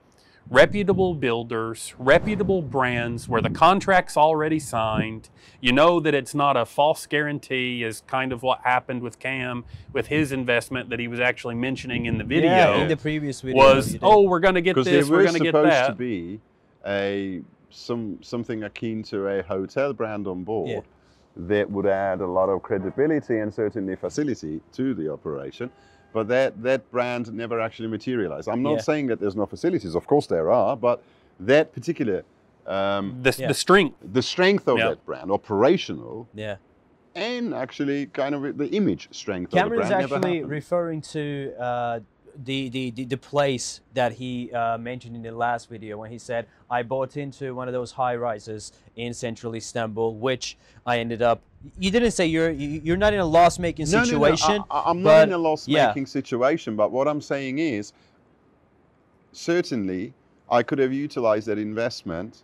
reputable 0.51 1.15
builders, 1.15 1.95
reputable 1.99 2.63
brands 2.63 3.29
where 3.29 3.41
the 3.41 3.51
contract's 3.51 4.17
already 4.17 4.59
signed. 4.59 5.29
You 5.61 5.73
know 5.73 6.01
that 6.01 6.15
it's 6.15 6.35
not 6.35 6.57
a 6.57 6.65
false 6.65 7.07
guarantee, 7.07 7.85
as 7.85 8.03
kind 8.07 8.33
of 8.33 8.43
what 8.43 8.61
happened 8.63 9.03
with 9.03 9.19
Cam 9.19 9.65
with 9.93 10.07
his 10.07 10.33
investment 10.33 10.91
that 10.91 10.99
he 10.99 11.09
was 11.09 11.21
actually 11.21 11.55
mentioning 11.55 12.07
in 12.07 12.19
the 12.19 12.25
video. 12.25 12.51
Yeah, 12.51 12.83
in 12.83 12.89
the 12.89 12.97
previous 12.97 13.41
video. 13.41 13.63
was 13.75 13.99
oh, 14.03 14.23
we're 14.23 14.41
going 14.41 14.55
to 14.55 14.61
get 14.61 14.77
this, 14.77 15.09
we're 15.09 15.19
were 15.19 15.23
going 15.25 15.35
to 15.35 15.41
get 15.41 15.53
that. 15.53 15.87
supposed 15.87 15.91
to 15.91 15.95
be 15.97 16.41
a 16.87 17.43
some 17.71 18.19
something 18.23 18.63
akin 18.65 19.03
to 19.03 19.27
a 19.27 19.43
hotel 19.43 19.93
brand 19.93 20.27
on 20.27 20.43
board 20.45 20.71
Yeah. 20.71 20.81
that 21.37 21.71
would 21.71 21.87
add 21.87 22.21
a 22.21 22.27
lot 22.27 22.49
of 22.49 22.63
credibility 22.63 23.39
and 23.39 23.53
certainly 23.53 23.97
facility 23.97 24.61
to 24.73 24.95
the 24.95 25.13
operation. 25.13 25.71
But 26.12 26.29
that 26.29 26.62
that 26.62 26.90
brand 26.90 27.33
never 27.33 27.61
actually 27.61 27.88
materialized. 27.88 28.49
I'm 28.49 28.62
not 28.62 28.75
Yeah. 28.77 28.81
saying 28.81 29.07
that 29.09 29.21
there's 29.21 29.37
no 29.37 29.47
facilities. 29.47 29.94
Of 29.94 30.07
course 30.07 30.27
there 30.27 30.51
are, 30.51 30.77
but 30.77 31.03
that 31.40 31.73
particular 31.73 32.25
um, 32.66 33.21
the, 33.23 33.35
Yeah. 33.38 33.49
the 33.49 33.55
strength. 33.55 33.97
the 34.12 34.21
strength 34.23 34.68
of 34.68 34.77
Yeah. 34.79 34.90
that 34.90 35.07
brand, 35.07 35.31
operational, 35.31 36.29
Yeah. 36.35 36.57
and 37.14 37.55
actually 37.55 38.07
kind 38.07 38.35
of 38.35 38.59
the 38.59 38.68
image 38.68 39.09
strength 39.11 39.53
Cameron 39.53 39.81
of 39.81 39.85
is 39.85 39.88
the 39.88 39.94
brand 39.94 40.01
never 40.11 40.14
actually 40.16 40.35
happened. 40.37 40.51
referring 40.51 41.01
to 41.01 41.55
uh, 41.59 42.01
the, 42.44 42.68
the, 42.68 42.90
the, 42.92 43.05
the 43.05 43.16
place 43.16 43.81
that 43.94 44.12
he 44.12 44.53
uh, 44.53 44.79
mentioned 44.79 45.16
in 45.16 45.22
the 45.22 45.33
last 45.33 45.68
video 45.68 45.98
when 45.98 46.11
he 46.11 46.18
said, 46.18 46.46
I 46.70 46.83
bought 46.83 47.16
into 47.16 47.55
one 47.55 47.66
of 47.68 47.74
those 47.74 47.92
high 47.92 48.14
rises 48.16 48.72
in 48.96 49.12
central 49.12 49.55
Istanbul, 49.55 50.14
which 50.14 50.57
I 50.87 50.98
ended 50.98 51.20
up. 51.22 51.42
You 51.79 51.90
didn't 51.90 52.12
say 52.12 52.27
you're 52.27 52.51
you- 52.51 52.81
you're 52.85 52.96
not 52.96 53.12
in 53.12 53.18
a 53.20 53.24
loss 53.24 53.59
making 53.59 53.90
No, 53.90 53.98
no, 53.98 54.05
no, 54.05 54.05
situation. 54.37 54.64
I, 54.70 54.92
but- 54.92 54.94
not 54.94 55.22
in 55.29 55.33
a 55.35 55.38
loss-making 55.38 56.07
situation, 56.07 56.77
but 56.77 56.92
what 56.92 57.09
I'm 57.09 57.20
saying 57.20 57.59
is, 57.59 57.92
certainly, 59.33 60.14
I 60.51 60.62
could 60.62 60.79
have 60.79 60.92
utilized 60.92 61.46
that 61.48 61.59
investment 61.59 62.42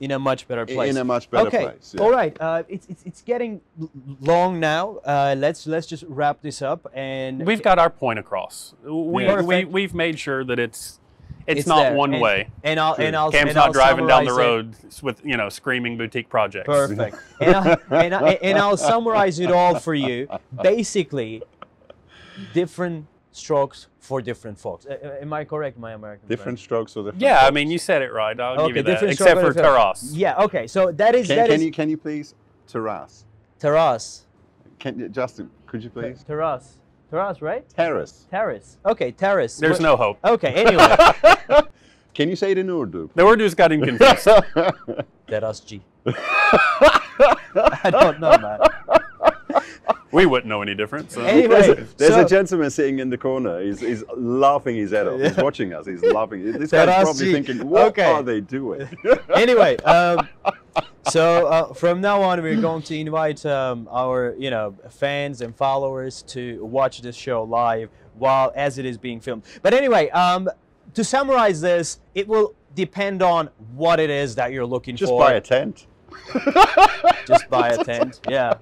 in 0.00 0.10
a 0.10 0.18
much 0.18 0.48
better 0.48 0.66
place. 0.66 0.90
in 0.90 0.96
a 0.96 1.04
much 1.04 1.30
better 1.30 1.46
okay. 1.46 1.62
place. 1.64 1.94
yeah. 1.96 2.02
All 2.02 2.10
right. 2.10 2.36
Uh, 2.40 2.62
it's, 2.68 2.86
it's 2.88 3.02
it's 3.04 3.22
getting 3.22 3.60
long 4.20 4.58
now. 4.58 4.96
Uh, 5.04 5.34
let's 5.38 5.66
let's 5.66 5.86
just 5.86 6.04
wrap 6.08 6.42
this 6.42 6.60
up 6.62 6.86
and 6.94 7.46
We've 7.46 7.62
got 7.62 7.78
our 7.78 7.90
point 7.90 8.18
across. 8.18 8.74
We, 8.84 9.24
yeah. 9.24 9.42
we 9.42 9.64
we've 9.64 9.94
made 9.94 10.18
sure 10.18 10.44
that 10.44 10.58
it's 10.58 10.98
it's, 11.46 11.60
It's 11.60 11.68
not 11.68 11.82
there. 11.82 11.94
one 11.94 12.14
And- 12.14 12.22
way. 12.22 12.48
and 12.62 12.78
I'll 12.78 12.94
and 12.94 13.16
I'll 13.16 13.30
Cam's 13.32 13.48
and 13.48 13.56
not 13.56 13.66
I'll 13.66 13.72
driving 13.72 14.06
down 14.06 14.24
the 14.24 14.30
summarize 14.30 14.46
it. 14.46 15.02
road 15.02 15.02
with 15.02 15.26
you 15.26 15.36
know 15.36 15.48
screaming 15.48 15.96
boutique 15.96 16.28
projects. 16.28 16.66
Perfect. 16.66 17.16
and, 17.40 17.56
I, 17.56 17.78
and, 17.90 18.14
I, 18.14 18.30
and 18.42 18.58
I'll 18.58 18.76
summarize 18.76 19.40
it 19.40 19.50
all 19.50 19.78
for 19.78 19.94
you. 19.94 20.28
Basically, 20.62 21.42
different 22.54 23.06
strokes 23.32 23.88
for 23.98 24.20
different 24.22 24.58
folks. 24.58 24.86
Am 24.86 25.32
I 25.32 25.44
correct, 25.44 25.78
my 25.78 25.92
American 25.92 26.28
Different 26.28 26.58
strokes 26.58 26.96
or 26.96 27.04
different. 27.04 27.22
Yeah, 27.22 27.40
I 27.46 27.50
mean 27.50 27.70
you 27.70 27.78
said 27.78 28.02
it 28.02 28.12
right. 28.12 28.38
I'll 28.38 28.60
Okay, 28.60 28.74
give 28.74 28.76
you 28.88 28.94
that. 28.94 29.02
Except 29.02 29.40
for 29.40 29.52
for 29.52 29.60
Taras. 29.62 30.12
Yeah. 30.14 30.36
Okay. 30.44 30.66
So 30.66 30.92
that 30.92 31.14
is 31.14 31.26
Can, 31.26 31.36
that 31.36 31.46
can 31.48 31.56
is 31.56 31.64
you 31.64 31.72
can 31.72 31.88
you 31.90 31.96
please 31.96 32.34
terrace? 32.68 33.24
terrace. 33.58 34.26
Can 34.78 34.98
you, 34.98 35.08
Justin? 35.08 35.50
Could 35.66 35.82
you 35.84 35.90
please 35.90 36.22
Terrace. 36.24 36.78
Terrace, 37.10 37.40
right? 37.42 37.68
terrace? 37.68 38.26
Terrace. 38.30 38.78
Okay, 38.86 39.12
terrace. 39.12 39.56
There's 39.58 39.72
What- 39.72 39.82
no 39.82 39.96
hope. 39.96 40.18
Okay. 40.24 40.52
Anyway, 40.54 40.96
Can 42.14 42.28
you 42.28 42.36
say 42.36 42.50
it 42.52 42.58
in 42.58 42.68
Urdu? 42.68 43.10
The 43.14 43.22
Urdu's 43.24 43.54
got 43.54 43.72
him 43.72 43.80
confused. 43.82 44.28
terrace 45.28 45.60
G. 45.60 45.82
I 46.06 47.88
don't 47.90 48.20
know, 48.20 48.36
man. 48.38 48.58
We 50.12 50.26
wouldn't 50.26 50.48
know 50.48 50.62
any 50.62 50.74
different. 50.74 51.10
So. 51.10 51.22
Anyway, 51.22 51.48
There's, 51.48 51.68
a, 51.68 51.96
there's 51.96 52.14
so- 52.14 52.24
a 52.24 52.28
gentleman 52.28 52.70
sitting 52.70 52.98
in 52.98 53.10
the 53.10 53.18
corner. 53.18 53.60
He's, 53.62 53.80
he's 53.80 54.04
laughing 54.16 54.76
his 54.76 54.90
head 54.90 55.08
off. 55.08 55.20
He's 55.20 55.36
watching 55.36 55.72
us. 55.72 55.86
He's 55.86 56.02
laughing. 56.02 56.52
This 56.52 56.70
guy's 56.70 57.02
probably 57.02 57.26
G. 57.26 57.32
thinking, 57.32 57.68
"What 57.68 57.86
Okay. 57.88 58.04
are 58.04 58.22
they 58.22 58.40
doing?" 58.40 58.88
anyway, 59.34 59.76
um, 59.78 60.28
so 61.08 61.46
uh, 61.46 61.72
from 61.74 62.00
now 62.00 62.22
on, 62.22 62.42
we're 62.42 62.60
going 62.60 62.82
to 62.82 62.96
invite 62.98 63.44
um, 63.46 63.88
our, 63.90 64.34
you 64.38 64.50
know, 64.50 64.74
fans 64.90 65.40
and 65.40 65.56
followers 65.56 66.22
to 66.28 66.64
watch 66.64 67.00
this 67.02 67.16
show 67.16 67.42
live 67.44 67.88
while 68.14 68.52
as 68.54 68.78
it 68.78 68.84
is 68.84 68.98
being 68.98 69.20
filmed. 69.20 69.42
But 69.62 69.74
anyway, 69.74 70.10
um, 70.10 70.48
to 70.94 71.02
summarize 71.04 71.60
this, 71.60 72.00
it 72.14 72.28
will 72.28 72.54
depend 72.74 73.22
on 73.22 73.48
what 73.74 73.98
it 74.00 74.10
is 74.10 74.34
that 74.36 74.52
you're 74.52 74.66
looking 74.66 74.94
Just 74.96 75.10
for. 75.10 75.20
buy 75.20 75.32
a 75.34 75.40
tent. 75.40 75.86
Just 77.26 77.48
buy 77.48 77.68
a 77.70 77.84
tent. 77.84 78.20
Yeah. 78.28 78.54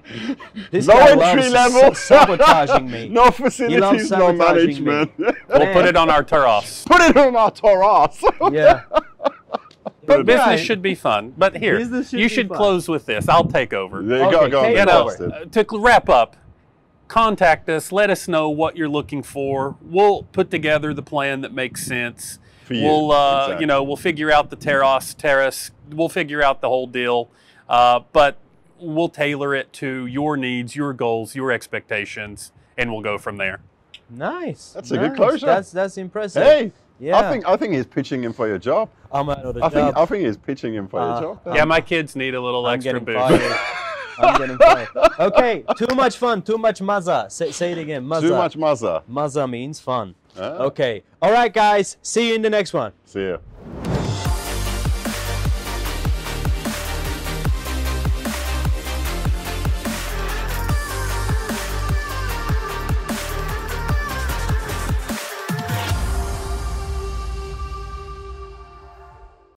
This 0.70 0.86
Low 0.86 0.94
guy 0.94 1.10
entry 1.30 1.48
loves 1.50 1.74
level. 1.74 1.94
sa- 1.94 2.24
sabotaging 2.26 2.90
me. 2.90 3.08
no 3.10 3.30
facilities, 3.30 4.10
no 4.10 4.18
sabotaging 4.36 4.84
me. 4.84 4.90
management. 4.90 5.36
We'll 5.48 5.72
put 5.72 5.86
it 5.86 5.96
on 5.96 6.10
our 6.10 6.22
Taras. 6.22 6.84
put 6.86 7.00
it 7.02 7.16
on 7.16 7.36
our 7.36 7.50
terrace. 7.50 8.22
Yeah. 8.52 8.82
But 10.06 10.26
business 10.26 10.46
Right. 10.46 10.58
should 10.58 10.82
be 10.82 10.94
fun. 10.96 11.34
But 11.38 11.56
here, 11.56 11.78
should 12.04 12.12
you 12.18 12.28
should 12.28 12.48
fun. 12.48 12.56
close 12.56 12.88
with 12.88 13.06
this. 13.06 13.28
I'll 13.28 13.44
take 13.46 13.72
over. 13.72 14.02
There 14.02 14.18
you 14.18 14.24
Okay, 14.24 14.32
go. 14.32 14.48
Go 14.48 14.62
take 14.64 14.76
you 14.78 14.84
know, 14.84 15.08
over. 15.10 15.32
Uh, 15.32 15.44
to 15.44 15.66
wrap 15.78 16.08
up, 16.08 16.36
contact 17.06 17.68
us. 17.68 17.92
Let 17.92 18.10
us 18.10 18.26
know 18.26 18.48
what 18.50 18.76
you're 18.76 18.88
looking 18.88 19.22
for. 19.22 19.76
We'll 19.80 20.24
put 20.24 20.50
together 20.50 20.92
the 20.94 21.02
plan 21.02 21.42
that 21.42 21.52
makes 21.54 21.86
sense. 21.86 22.40
For 22.64 22.74
you, 22.74 22.84
We'll, 22.84 23.12
uh, 23.12 23.42
exactly. 23.44 23.62
you 23.62 23.66
know, 23.68 23.82
we'll 23.84 23.96
figure 23.96 24.32
out 24.32 24.50
the 24.50 24.56
terrace, 24.56 25.14
terrace. 25.14 25.70
We'll 25.90 26.08
figure 26.08 26.42
out 26.42 26.60
the 26.60 26.68
whole 26.68 26.86
deal. 26.88 27.30
Uh, 27.68 28.00
but 28.12 28.36
we'll 28.80 29.08
tailor 29.08 29.54
it 29.54 29.72
to 29.74 30.06
your 30.06 30.36
needs, 30.36 30.74
your 30.76 30.92
goals, 30.92 31.34
your 31.34 31.52
expectations, 31.52 32.52
and 32.76 32.90
we'll 32.92 33.02
go 33.02 33.18
from 33.18 33.36
there. 33.36 33.60
Nice. 34.08 34.72
That's 34.72 34.90
a 34.90 34.98
good 34.98 35.10
nice. 35.10 35.16
closure. 35.16 35.46
That's 35.46 35.70
that's 35.72 35.96
impressive. 35.96 36.42
Hey, 36.42 36.72
Yeah. 36.98 37.18
I 37.18 37.30
think 37.30 37.48
I 37.48 37.56
think 37.56 37.74
he's 37.74 37.86
pitching 37.86 38.22
him 38.24 38.32
for 38.32 38.48
your 38.48 38.58
job. 38.58 38.90
I'm 39.12 39.28
out 39.30 39.38
of 39.44 39.54
the 39.54 39.64
I 39.64 39.68
think 39.68 39.94
job. 39.94 39.98
I 39.98 40.04
think 40.06 40.26
he's 40.26 40.36
pitching 40.36 40.74
him 40.74 40.88
for 40.88 41.00
Uh, 41.00 41.20
your 41.20 41.34
job. 41.44 41.54
yeah, 41.56 41.64
my 41.64 41.80
kids 41.80 42.16
need 42.16 42.34
a 42.34 42.40
little 42.40 42.66
I'm 42.66 42.74
extra 42.74 43.00
getting 43.00 43.04
boost. 43.04 43.18
fired. 43.18 43.56
I'm 44.18 44.38
getting 44.40 44.58
fired. 44.58 44.88
Okay, 45.18 45.64
too 45.78 45.94
much 45.94 46.16
fun, 46.18 46.42
too 46.42 46.58
much 46.58 46.82
maza. 46.82 47.26
Say, 47.30 47.52
say 47.52 47.72
it 47.72 47.78
again, 47.78 48.04
maza. 48.06 48.28
Too 48.28 48.34
much 48.36 48.56
mazza. 48.56 49.02
Maza 49.08 49.46
means 49.48 49.80
fun. 49.80 50.14
Ah, 50.38 50.64
Okay. 50.64 51.02
All 51.22 51.32
right, 51.32 51.52
guys. 51.52 51.96
See 52.02 52.28
you 52.30 52.34
in 52.34 52.42
the 52.42 52.50
next 52.50 52.72
one. 52.72 52.92
See 53.04 53.28
ya. 53.28 53.38